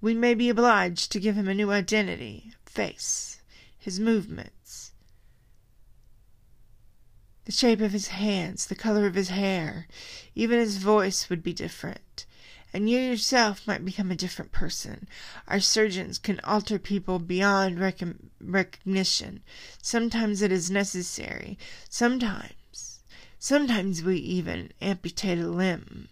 [0.01, 3.39] We may be obliged to give him a new identity, face,
[3.77, 4.91] his movements,
[7.45, 9.87] the shape of his hands, the color of his hair,
[10.33, 12.25] even his voice would be different.
[12.73, 15.07] And you yourself might become a different person.
[15.47, 18.01] Our surgeons can alter people beyond rec-
[18.41, 19.43] recognition.
[19.81, 21.57] Sometimes it is necessary.
[21.87, 22.99] Sometimes,
[23.39, 26.09] sometimes we even amputate a limb.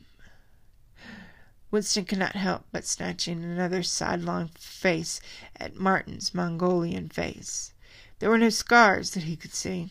[1.74, 5.20] Winston could not help but snatching another sidelong face
[5.56, 7.74] at Martin's Mongolian face.
[8.20, 9.90] There were no scars that he could see.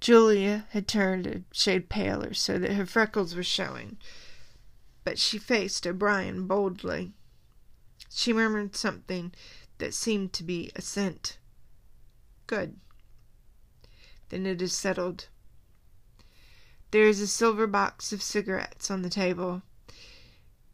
[0.00, 3.96] Julia had turned a shade paler so that her freckles were showing,
[5.04, 7.12] but she faced O'Brien boldly.
[8.08, 9.32] She murmured something
[9.78, 11.38] that seemed to be assent.
[12.48, 12.74] Good.
[14.30, 15.28] Then it is settled.
[16.90, 19.62] There is a silver box of cigarettes on the table.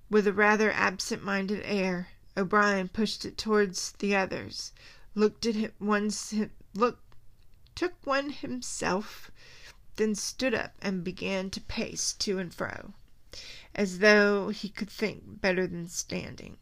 [0.09, 4.73] With a rather absent minded air, O'Brien pushed it towards the others,
[5.15, 6.35] looked at him once,
[6.75, 7.03] looked
[7.75, 9.31] took one himself,
[9.97, 12.95] then stood up and began to pace to and fro,
[13.75, 16.57] as though he could think better than standing.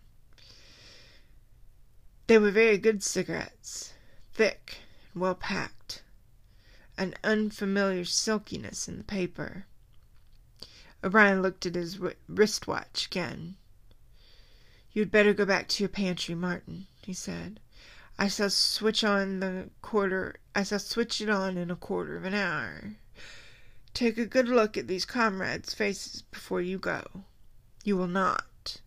[2.26, 3.92] They were very good cigarettes,
[4.32, 4.78] thick
[5.12, 6.02] and well packed,
[6.96, 9.66] an unfamiliar silkiness in the paper.
[11.02, 13.56] O'Brien looked at his wristwatch again.
[14.92, 17.60] You'd better go back to your pantry, Martin, he said.
[18.16, 22.24] I shall switch on the quarter I shall switch it on in a quarter of
[22.24, 22.94] an hour.
[23.92, 27.24] Take a good look at these comrades' faces before you go.
[27.82, 28.80] You will not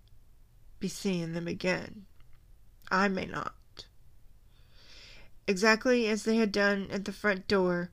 [0.80, 2.06] be seeing them again.
[2.90, 3.54] I may not.
[5.46, 7.92] Exactly as they had done at the front door,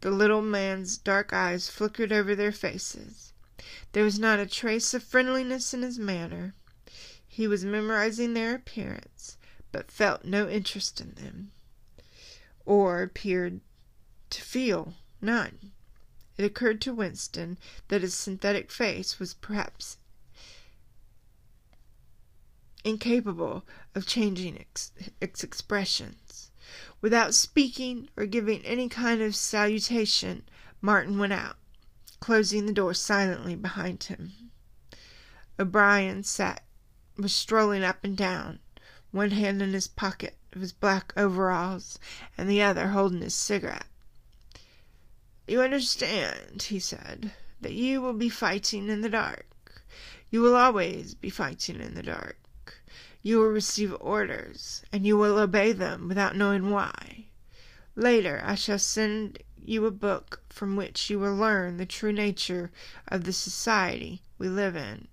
[0.00, 3.32] the little man's dark eyes flickered over their faces.
[3.92, 6.54] There was not a trace of friendliness in his manner.
[7.26, 9.36] He was memorizing their appearance,
[9.72, 11.52] but felt no interest in them,
[12.64, 13.60] or appeared
[14.30, 15.72] to feel none.
[16.36, 19.98] It occurred to Winston that his synthetic face was perhaps
[22.82, 26.29] incapable of changing its, its expressions.
[27.00, 30.42] Without speaking or giving any kind of salutation,
[30.82, 31.56] Martin went out,
[32.20, 34.50] closing the door silently behind him.
[35.58, 36.62] O'Brien sat
[37.16, 38.60] was strolling up and down,
[39.10, 41.98] one hand in his pocket of his black overalls
[42.36, 43.86] and the other holding his cigarette.
[45.46, 49.46] You understand, he said, that you will be fighting in the dark.
[50.30, 52.38] You will always be fighting in the dark.
[53.22, 57.26] You will receive orders, and you will obey them without knowing why.
[57.94, 62.70] Later I shall send you a book from which you will learn the true nature
[63.08, 65.08] of the society we live in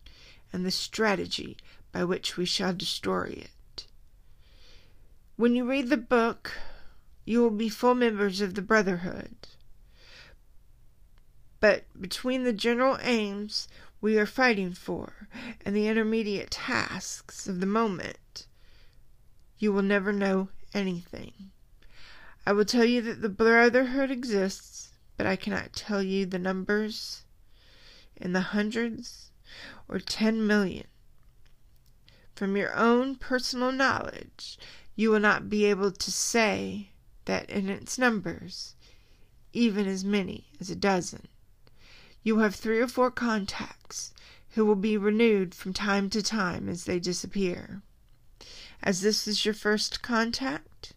[0.53, 1.57] and the strategy
[1.91, 3.87] by which we shall destroy it.
[5.35, 6.53] When you read the book,
[7.25, 9.35] you will be full members of the Brotherhood.
[11.59, 13.67] But between the general aims
[13.99, 15.27] we are fighting for
[15.65, 18.47] and the intermediate tasks of the moment,
[19.57, 21.51] you will never know anything.
[22.45, 27.23] I will tell you that the Brotherhood exists, but I cannot tell you the numbers
[28.15, 29.31] in the hundreds
[29.89, 30.87] or ten million.
[32.35, 34.59] From your own personal knowledge,
[34.95, 36.91] you will not be able to say
[37.25, 38.75] that in its numbers,
[39.53, 41.27] even as many as a dozen.
[42.27, 44.13] You have three or four contacts
[44.49, 47.81] who will be renewed from time to time as they disappear.
[48.83, 50.91] As this is your first contact,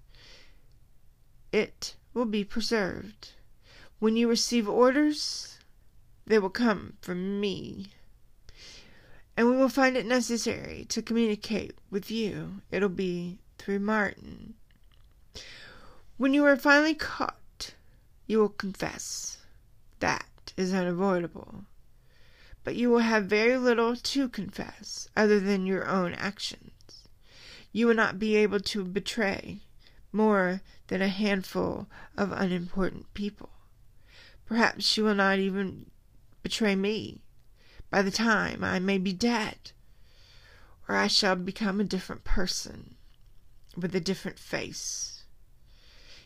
[1.52, 3.34] it will be preserved.
[4.00, 5.60] When you receive orders,
[6.26, 7.92] they will come from me
[9.36, 12.60] and we will find it necessary to communicate with you.
[12.72, 14.54] It'll be through Martin.
[16.16, 17.74] When you are finally caught,
[18.26, 19.36] you will confess.
[20.00, 20.26] That
[20.56, 21.64] is unavoidable.
[22.64, 27.08] But you will have very little to confess other than your own actions.
[27.72, 29.60] You will not be able to betray
[30.12, 33.50] more than a handful of unimportant people.
[34.44, 35.90] Perhaps you will not even
[36.42, 37.22] betray me
[37.90, 39.72] by the time I may be dead,
[40.88, 42.96] or I shall become a different person
[43.76, 45.24] with a different face.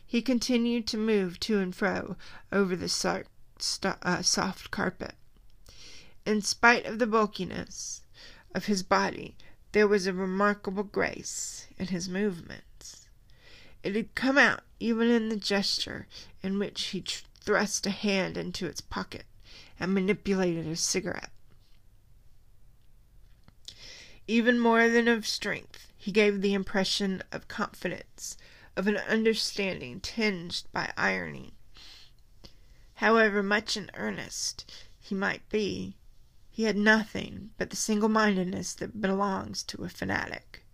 [0.05, 2.17] He continued to move to and fro
[2.51, 2.89] over the
[3.59, 5.15] soft, uh, soft carpet.
[6.25, 8.01] In spite of the bulkiness
[8.53, 9.35] of his body,
[9.71, 13.07] there was a remarkable grace in his movements.
[13.83, 16.07] It had come out even in the gesture
[16.41, 17.03] in which he
[17.41, 19.25] thrust a hand into its pocket
[19.79, 21.31] and manipulated a cigarette.
[24.27, 28.37] Even more than of strength, he gave the impression of confidence,
[28.75, 31.53] of an understanding tinged by irony.
[32.99, 35.97] However much in earnest he might be,
[36.49, 40.65] he had nothing but the single mindedness that belongs to a fanatic.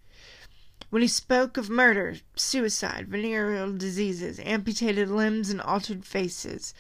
[0.92, 6.74] When he spoke of murder, suicide, venereal diseases, amputated limbs, and altered faces,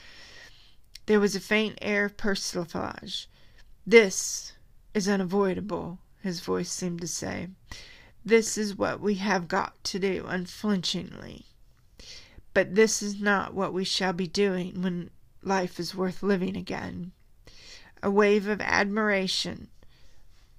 [1.07, 3.27] there was a faint air of persiflage.
[3.85, 4.53] This
[4.93, 7.47] is unavoidable his voice seemed to say.
[8.23, 11.47] This is what we have got to do unflinchingly.
[12.53, 15.09] But this is not what we shall be doing when
[15.43, 17.11] life is worth living again.
[18.03, 19.69] A wave of admiration,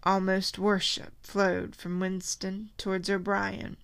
[0.02, 3.76] almost worship, flowed from Winston towards O'Brien.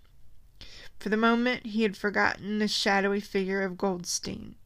[0.98, 4.56] For the moment he had forgotten the shadowy figure of Goldstein.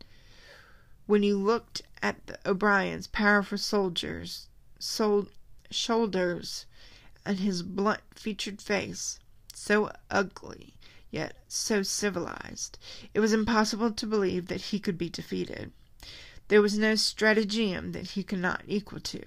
[1.06, 5.28] When he looked at the O'Brien's powerful soldiers, sol-
[5.70, 6.64] shoulders,
[7.26, 9.18] and his blunt featured face,
[9.52, 10.74] so ugly,
[11.10, 12.78] yet so civilized,
[13.12, 15.72] it was impossible to believe that he could be defeated.
[16.52, 19.22] There was no stratagem that he could not equal to,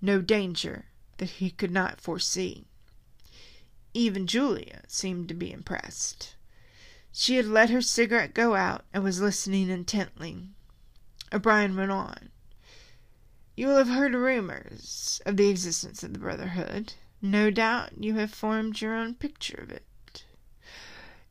[0.00, 0.84] no danger
[1.16, 2.68] that he could not foresee.
[3.92, 6.36] Even Julia seemed to be impressed.
[7.10, 10.50] She had let her cigarette go out and was listening intently.
[11.32, 12.30] O'Brien went on.
[13.56, 16.94] You will have heard rumors of the existence of the Brotherhood.
[17.20, 20.24] No doubt you have formed your own picture of it.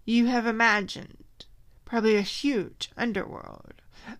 [0.03, 1.45] You have imagined
[1.85, 3.75] probably a huge underworld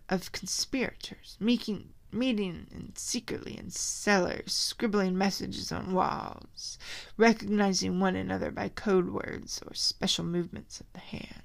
[0.08, 6.78] of conspirators meeting, meeting in secretly in cellars, scribbling messages on walls,
[7.16, 11.42] recognizing one another by code words or special movements of the hand.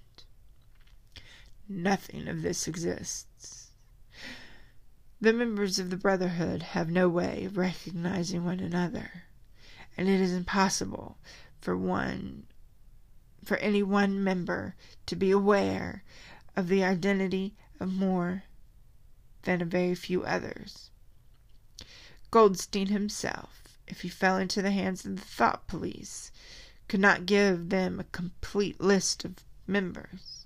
[1.68, 3.72] Nothing of this exists.
[5.22, 9.26] The members of the Brotherhood have no way of recognizing one another,
[9.96, 11.18] and it is impossible
[11.60, 12.48] for one
[13.44, 14.76] for any one member
[15.06, 16.04] to be aware
[16.56, 18.44] of the identity of more
[19.42, 20.92] than a very few others.
[22.30, 26.32] Goldstein himself, if he fell into the hands of the thought police,
[26.88, 30.46] could not give them a complete list of members,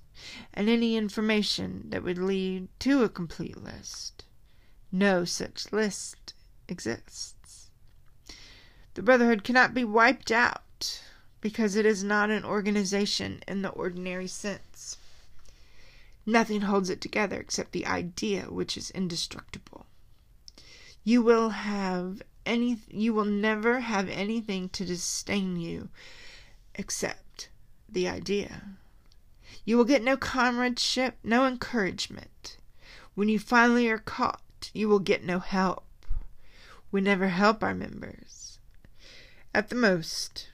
[0.53, 4.23] and any information that would lead to a complete list.
[4.91, 6.33] No such list
[6.67, 7.69] exists.
[8.93, 11.01] The Brotherhood cannot be wiped out
[11.41, 14.74] because it is not an organization in the ordinary sense.
[16.25, 19.85] Nothing holds it together except the idea, which is indestructible.
[21.03, 25.89] You will have any you will never have anything to disdain you
[26.73, 27.49] except
[27.87, 28.63] the idea.
[29.65, 32.57] You will get no comradeship, no encouragement.
[33.13, 35.85] When you finally are caught, you will get no help.
[36.91, 38.57] We never help our members.
[39.53, 40.49] At the most,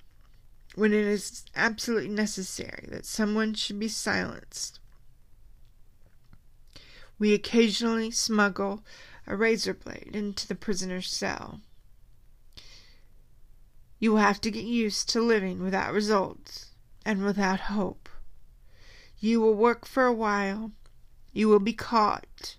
[0.75, 4.80] when it is absolutely necessary that someone should be silenced,
[7.21, 8.83] we occasionally smuggle
[9.27, 11.61] a razor blade into the prisoner's cell.
[13.99, 16.71] You will have to get used to living without results
[17.05, 18.09] and without hope.
[19.19, 20.71] You will work for a while,
[21.31, 22.55] you will be caught,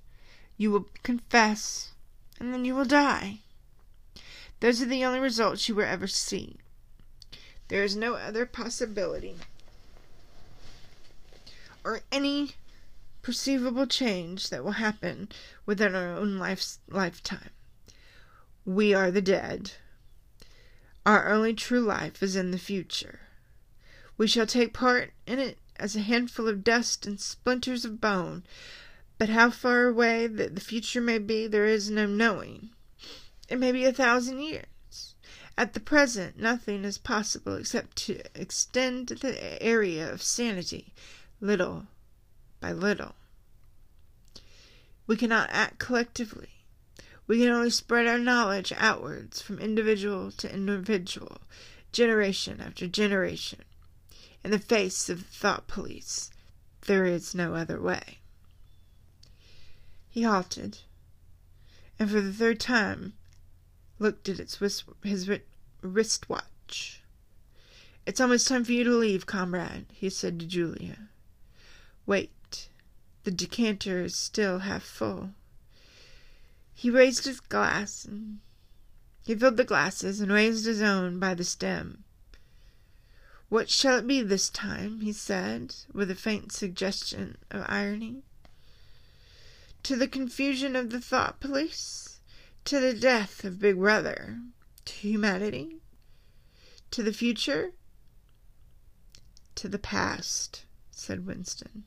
[0.56, 1.90] you will confess,
[2.38, 3.40] and then you will die.
[4.60, 6.58] Those are the only results you will ever see.
[7.66, 9.34] There is no other possibility
[11.82, 12.52] or any
[13.22, 15.28] perceivable change that will happen
[15.64, 17.50] within our own life's lifetime.
[18.64, 19.72] We are the dead.
[21.06, 23.20] Our only true life is in the future.
[24.18, 28.44] We shall take part in it as a handful of dust and splinters of bone,
[29.18, 32.70] but how far away that the future may be there is no knowing.
[33.48, 35.14] It may be a thousand years.
[35.56, 40.94] At the present, nothing is possible except to extend the area of sanity
[41.40, 41.86] little
[42.62, 43.14] by little.
[45.06, 46.48] We cannot act collectively.
[47.26, 51.42] We can only spread our knowledge outwards from individual to individual,
[51.92, 53.64] generation after generation.
[54.44, 56.30] In the face of the thought police,
[56.86, 58.20] there is no other way.
[60.08, 60.78] He halted,
[61.98, 63.14] and for the third time
[63.98, 64.58] looked at its
[65.02, 65.30] his
[65.80, 67.02] wristwatch.
[68.04, 71.08] It's almost time for you to leave, comrade, he said to Julia.
[72.04, 72.30] Wait.
[73.24, 75.34] The decanter is still half full.
[76.74, 78.40] He raised his glass and
[79.24, 82.02] he filled the glasses and raised his own by the stem.
[83.48, 85.02] What shall it be this time?
[85.02, 88.24] he said, with a faint suggestion of irony.
[89.84, 92.20] To the confusion of the thought police?
[92.64, 94.40] To the death of Big Brother?
[94.86, 95.82] To humanity?
[96.90, 97.72] To the future?
[99.56, 101.84] To the past, said Winston.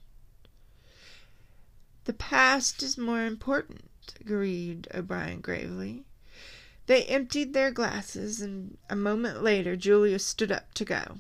[2.06, 3.90] The past is more important,
[4.22, 6.06] agreed O'Brien gravely.
[6.86, 11.20] They emptied their glasses, and a moment later Julia stood up to go.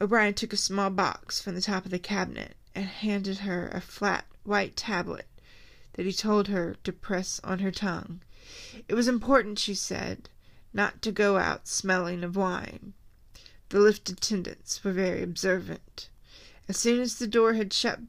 [0.00, 3.80] O'Brien took a small box from the top of the cabinet and handed her a
[3.80, 5.28] flat white tablet
[5.92, 8.20] that he told her to press on her tongue.
[8.88, 10.28] It was important, she said,
[10.72, 12.94] not to go out smelling of wine.
[13.68, 16.08] The lift attendants were very observant.
[16.68, 18.00] As soon as the door had shut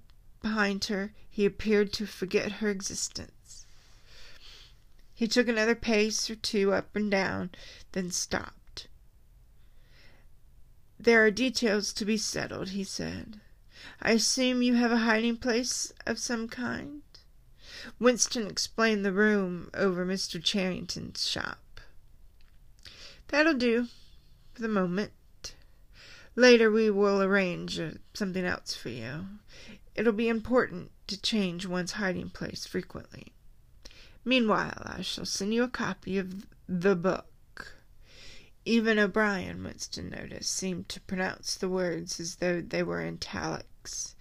[0.46, 3.66] behind her, he appeared to forget her existence.
[5.12, 7.50] He took another pace or two up and down,
[7.94, 8.86] then stopped.
[11.00, 13.42] There are details to be settled, he said.
[14.00, 17.02] I assume you have a hiding place of some kind?
[17.98, 20.44] Winston explained the room over Mr.
[20.44, 21.82] Charrington's shop.
[23.30, 23.88] That'll do
[24.54, 25.56] for the moment.
[26.36, 29.26] Later we will arrange uh, something else for you.
[29.96, 33.34] It'll be important to change one's hiding place frequently.
[34.26, 37.76] Meanwhile, I shall send you a copy of the book.
[38.66, 44.16] Even O'Brien, Winston noticed, seemed to pronounce the words as though they were italics.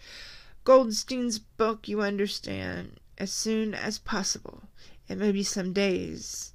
[0.62, 4.64] Goldstein's book, you understand, as soon as possible.
[5.08, 6.52] It may be some days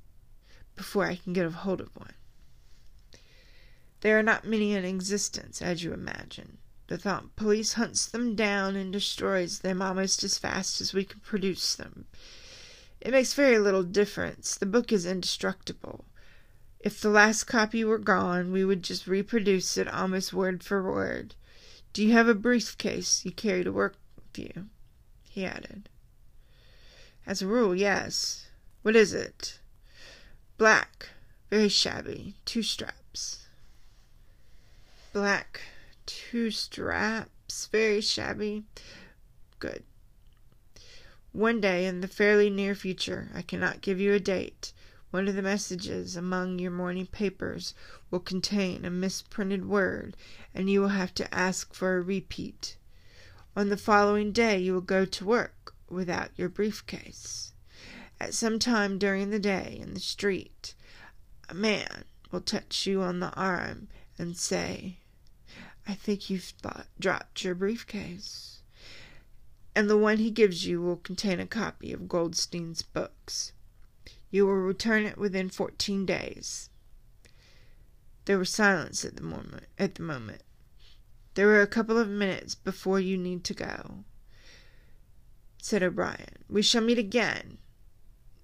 [0.75, 2.13] before I can get a hold of one.
[4.01, 6.58] There are not many in existence, as you imagine.
[6.89, 11.19] The thought police hunts them down and destroys them almost as fast as we can
[11.19, 12.07] produce them.
[12.99, 14.55] It makes very little difference.
[14.55, 16.05] The book is indestructible.
[16.79, 21.35] If the last copy were gone, we would just reproduce it almost word for word.
[21.93, 24.69] Do you have a briefcase you carry to work with you?
[25.29, 25.89] he added.
[27.23, 28.47] As a rule, yes.
[28.81, 29.59] What is it?
[30.57, 31.09] Black,
[31.51, 33.45] very shabby, two straps.
[35.13, 35.61] Black,
[36.09, 38.63] two straps, very shabby.
[39.59, 39.83] Good.
[41.31, 44.73] One day in the fairly near future, I cannot give you a date,
[45.11, 47.73] one of the messages among your morning papers
[48.09, 50.15] will contain a misprinted word,
[50.53, 52.77] and you will have to ask for a repeat.
[53.55, 57.53] On the following day you will go to work without your briefcase.
[58.19, 60.73] At some time during the day in the street,
[61.47, 63.87] a man will touch you on the arm
[64.19, 64.98] and say,
[65.89, 66.53] I think you've
[66.99, 68.61] dropped your briefcase
[69.75, 73.53] and the one he gives you will contain a copy of Goldstein's books.
[74.29, 76.69] You will return it within fourteen days.
[78.25, 79.65] There was silence at the moment.
[79.79, 80.43] At the moment,
[81.33, 84.03] there were a couple of minutes before you need to go.
[85.57, 87.57] Said O'Brien, "We shall meet again,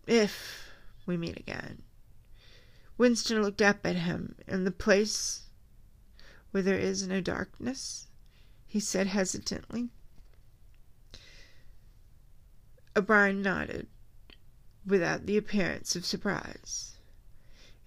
[0.08, 0.72] if
[1.06, 1.84] we meet again."
[2.98, 4.34] Winston looked up at him.
[4.48, 5.45] "In the place
[6.56, 8.08] where there is no darkness?"
[8.66, 9.90] he said hesitantly.
[12.96, 13.88] O'Brien nodded,
[14.86, 16.94] without the appearance of surprise.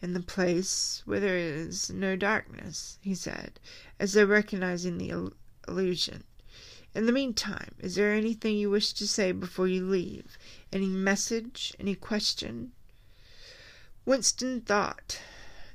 [0.03, 3.59] "In the place where there is no darkness," he said,
[3.99, 5.33] as though recognizing the
[5.67, 6.25] allusion.
[6.95, 10.37] "In the meantime, is there anything you wish to say before you leave?
[10.71, 11.75] Any message?
[11.81, 12.73] Any question?"
[14.05, 15.23] Winston thought.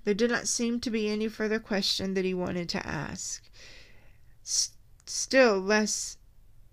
[0.03, 3.41] There did not seem to be any further question that he wanted to ask.
[5.05, 6.17] Still less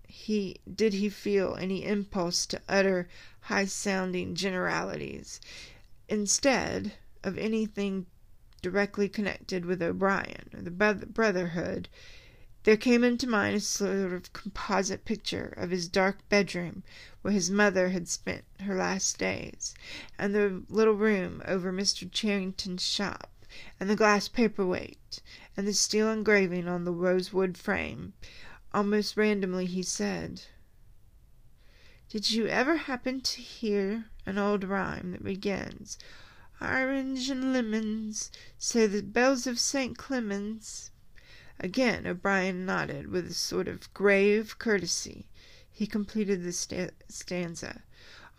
[0.07, 3.07] he did he feel any impulse to utter
[3.41, 5.39] high sounding generalities.
[6.09, 8.05] Instead of anything
[8.61, 11.87] directly connected with O'Brien or the Brotherhood,
[12.63, 16.83] there came into mind a sort of composite picture of his dark bedroom
[17.21, 19.73] where his mother had spent her last days,
[20.17, 22.09] and the little room over Mr.
[22.11, 23.31] Charrington's shop,
[23.79, 25.21] and the glass paperweight,
[25.57, 28.13] and the steel engraving on the rosewood frame,
[28.73, 30.43] Almost randomly he said,
[32.07, 35.97] Did you ever happen to hear an old rhyme that begins,
[36.61, 39.97] Orange and lemons, say the bells of St.
[39.97, 40.90] Clement's?
[41.63, 45.27] Again O'Brien nodded with a sort of grave courtesy.
[45.71, 47.83] He completed the sta- stanza.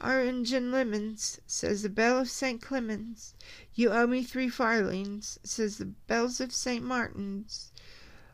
[0.00, 2.60] Orange and lemons, says the bell of St.
[2.60, 3.34] Clement's.
[3.74, 6.84] You owe me three farthings, says the bells of St.
[6.84, 7.70] Martin's.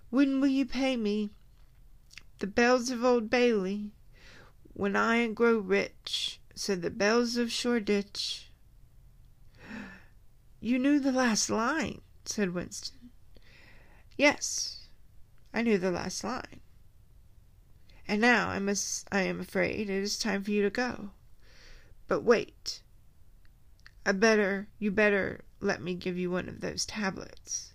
[0.09, 1.29] When will you pay me?
[2.39, 3.93] The bells of Old Bailey.
[4.73, 8.51] When I grow rich, said the bells of Shoreditch.
[10.61, 13.11] You knew the last line, said Winston.
[14.17, 14.78] Yes,
[15.55, 16.61] I knew the last line.
[18.07, 21.11] And now I must I am afraid it is time for you to go.
[22.07, 22.83] But wait.
[24.05, 27.73] I better you better let me give you one of those tablets.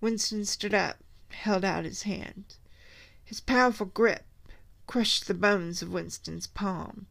[0.00, 2.56] Winston stood up, held out his hand.
[3.24, 4.24] His powerful grip
[4.86, 7.06] crushed the bones of Winston's palm.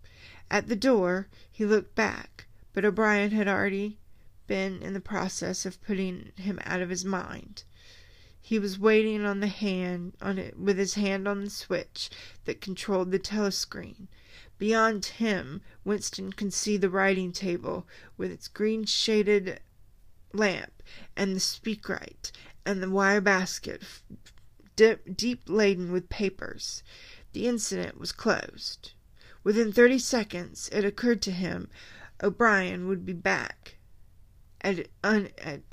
[0.49, 3.99] At the door he looked back, but O'Brien had already
[4.47, 7.63] been in the process of putting him out of his mind.
[8.47, 12.09] He was waiting on the hand on it with his hand on the switch
[12.45, 14.07] that controlled the telescreen.
[14.57, 17.85] Beyond him, Winston could see the writing table
[18.15, 19.59] with its green shaded
[20.31, 20.81] lamp
[21.13, 22.31] and the speakwrite
[22.65, 23.83] and the wire basket
[24.77, 26.83] deep laden with papers.
[27.33, 28.93] The incident was closed.
[29.43, 31.69] Within thirty seconds it occurred to him
[32.23, 33.75] O'Brien would be back
[34.61, 35.63] at, un, at,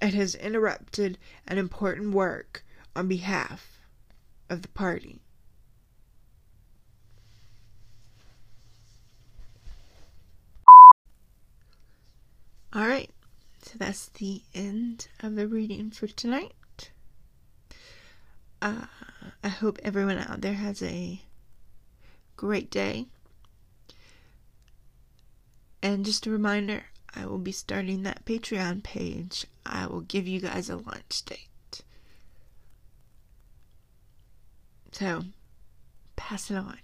[0.00, 3.80] at has interrupted an important work on behalf
[4.48, 5.20] of the party.
[12.72, 13.10] All right,
[13.62, 16.90] So that's the end of the reading for tonight.
[18.60, 18.86] Uh,
[19.42, 21.22] I hope everyone out there has a
[22.36, 23.06] great day.
[25.82, 26.84] And just a reminder,
[27.16, 29.46] I will be starting that Patreon page.
[29.64, 31.82] I will give you guys a launch date.
[34.92, 35.24] So,
[36.14, 36.78] pass it on.